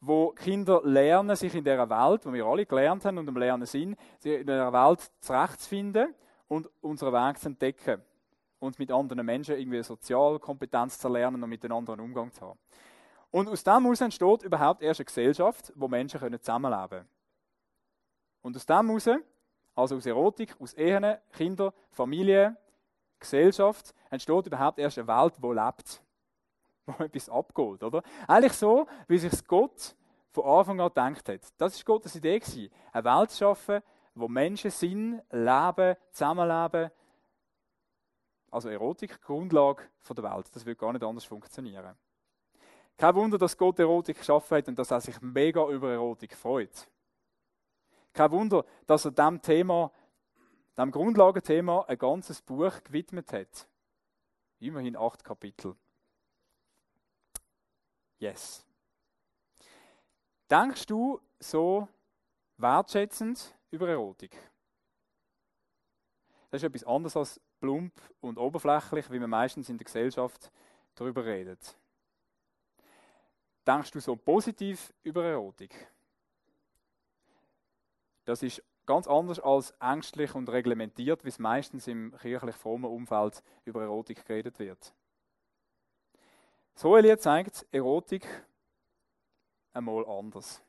wo 0.00 0.30
Kinder 0.30 0.80
lernen, 0.84 1.34
sich 1.34 1.54
in 1.54 1.64
dieser 1.64 1.88
Welt, 1.88 2.24
wo 2.24 2.32
wir 2.32 2.44
alle 2.44 2.66
gelernt 2.66 3.04
haben 3.04 3.18
und 3.18 3.28
am 3.28 3.36
Lernen 3.36 3.66
sind, 3.66 3.98
sich 4.18 4.40
in 4.40 4.46
dieser 4.46 4.72
Welt 4.72 5.10
zurechtzufinden 5.20 6.14
und 6.46 6.70
unseren 6.82 7.12
Weg 7.12 7.38
zu 7.38 7.48
entdecken 7.48 8.02
und 8.58 8.78
mit 8.78 8.90
anderen 8.90 9.24
Menschen 9.24 9.56
irgendwie 9.56 9.82
Sozialkompetenz 9.82 10.98
zu 10.98 11.08
lernen 11.08 11.42
und 11.42 11.48
miteinander 11.48 11.94
einen 11.94 12.02
Umgang 12.02 12.32
zu 12.32 12.42
haben. 12.42 12.58
Und 13.30 13.48
aus 13.48 13.64
dem 13.64 13.82
heraus 13.82 14.00
entsteht 14.00 14.42
überhaupt 14.42 14.82
erst 14.82 15.00
eine 15.00 15.06
Gesellschaft, 15.06 15.72
wo 15.74 15.88
Menschen 15.88 16.20
zusammenleben 16.38 16.88
können. 16.88 17.08
Und 18.42 18.56
aus 18.56 18.66
dem 18.66 18.86
heraus, 18.88 19.08
also 19.74 19.96
aus 19.96 20.06
Erotik, 20.06 20.54
aus 20.60 20.74
Ehen, 20.74 21.16
Kinder, 21.32 21.72
Familie, 21.90 22.56
Gesellschaft, 23.18 23.94
entsteht 24.10 24.46
überhaupt 24.46 24.78
erst 24.78 24.98
eine 24.98 25.08
Welt, 25.08 25.34
die 25.42 25.46
lebt. 25.46 26.02
Wo 26.86 27.04
etwas 27.04 27.28
abgeht, 27.28 27.82
oder? 27.82 28.02
Eigentlich 28.28 28.52
so, 28.52 28.86
wie 29.08 29.18
sich 29.18 29.46
Gott 29.46 29.96
von 30.30 30.44
Anfang 30.44 30.80
an 30.80 30.88
gedacht 30.88 31.28
hat. 31.28 31.40
Das 31.56 31.78
war 31.78 31.94
Gottes 31.94 32.14
Idee. 32.16 32.38
Gewesen. 32.38 32.70
Eine 32.92 33.04
Welt 33.04 33.30
zu 33.30 33.38
schaffen, 33.38 33.80
wo 34.14 34.28
Menschen 34.28 34.70
sind, 34.70 35.22
leben, 35.30 35.96
zusammenleben. 36.12 36.90
Also 38.50 38.68
Erotik, 38.68 39.20
Grundlage 39.22 39.82
der 40.08 40.24
Welt. 40.24 40.46
Das 40.54 40.66
wird 40.66 40.78
gar 40.78 40.92
nicht 40.92 41.04
anders 41.04 41.24
funktionieren. 41.24 41.96
Kein 42.96 43.14
Wunder, 43.14 43.38
dass 43.38 43.56
Gott 43.56 43.78
Erotik 43.78 44.18
geschaffen 44.18 44.58
hat 44.58 44.68
und 44.68 44.78
dass 44.78 44.90
er 44.90 45.00
sich 45.00 45.20
mega 45.20 45.66
über 45.68 45.92
Erotik 45.92 46.36
freut. 46.36 46.88
Kein 48.14 48.30
Wunder, 48.30 48.64
dass 48.86 49.04
er 49.04 49.10
dem 49.10 49.42
Thema, 49.42 49.92
dem 50.78 50.90
Grundlagenthema 50.90 51.82
ein 51.82 51.98
ganzes 51.98 52.40
Buch 52.40 52.82
gewidmet 52.84 53.32
hat. 53.32 53.68
Immerhin 54.60 54.96
acht 54.96 55.22
Kapitel. 55.24 55.76
Yes. 58.18 58.64
Denkst 60.48 60.86
du 60.86 61.20
so 61.40 61.88
wertschätzend 62.56 63.54
über 63.70 63.88
Erotik? 63.88 64.36
Das 66.50 66.62
ist 66.62 66.68
etwas 66.68 66.84
anderes 66.84 67.16
als 67.16 67.40
plump 67.58 68.00
und 68.20 68.38
oberflächlich, 68.38 69.10
wie 69.10 69.18
man 69.18 69.30
meistens 69.30 69.68
in 69.68 69.76
der 69.76 69.84
Gesellschaft 69.84 70.52
darüber 70.94 71.24
redet. 71.24 71.76
Denkst 73.66 73.90
du 73.90 73.98
so 73.98 74.14
positiv 74.14 74.94
über 75.02 75.24
Erotik? 75.24 75.74
Das 78.24 78.42
ist 78.42 78.62
ganz 78.86 79.06
anders 79.06 79.38
als 79.40 79.72
ängstlich 79.80 80.34
und 80.34 80.48
reglementiert, 80.48 81.24
wie 81.24 81.28
es 81.28 81.38
meistens 81.38 81.86
im 81.86 82.16
kirchlich 82.18 82.56
frommen 82.56 82.90
Umfeld 82.90 83.42
über 83.64 83.82
Erotik 83.82 84.24
geredet 84.24 84.58
wird. 84.58 84.94
So 86.74 86.96
Elia 86.96 87.18
zeigt 87.18 87.66
Erotik 87.70 88.26
einmal 89.72 90.04
anders. 90.06 90.62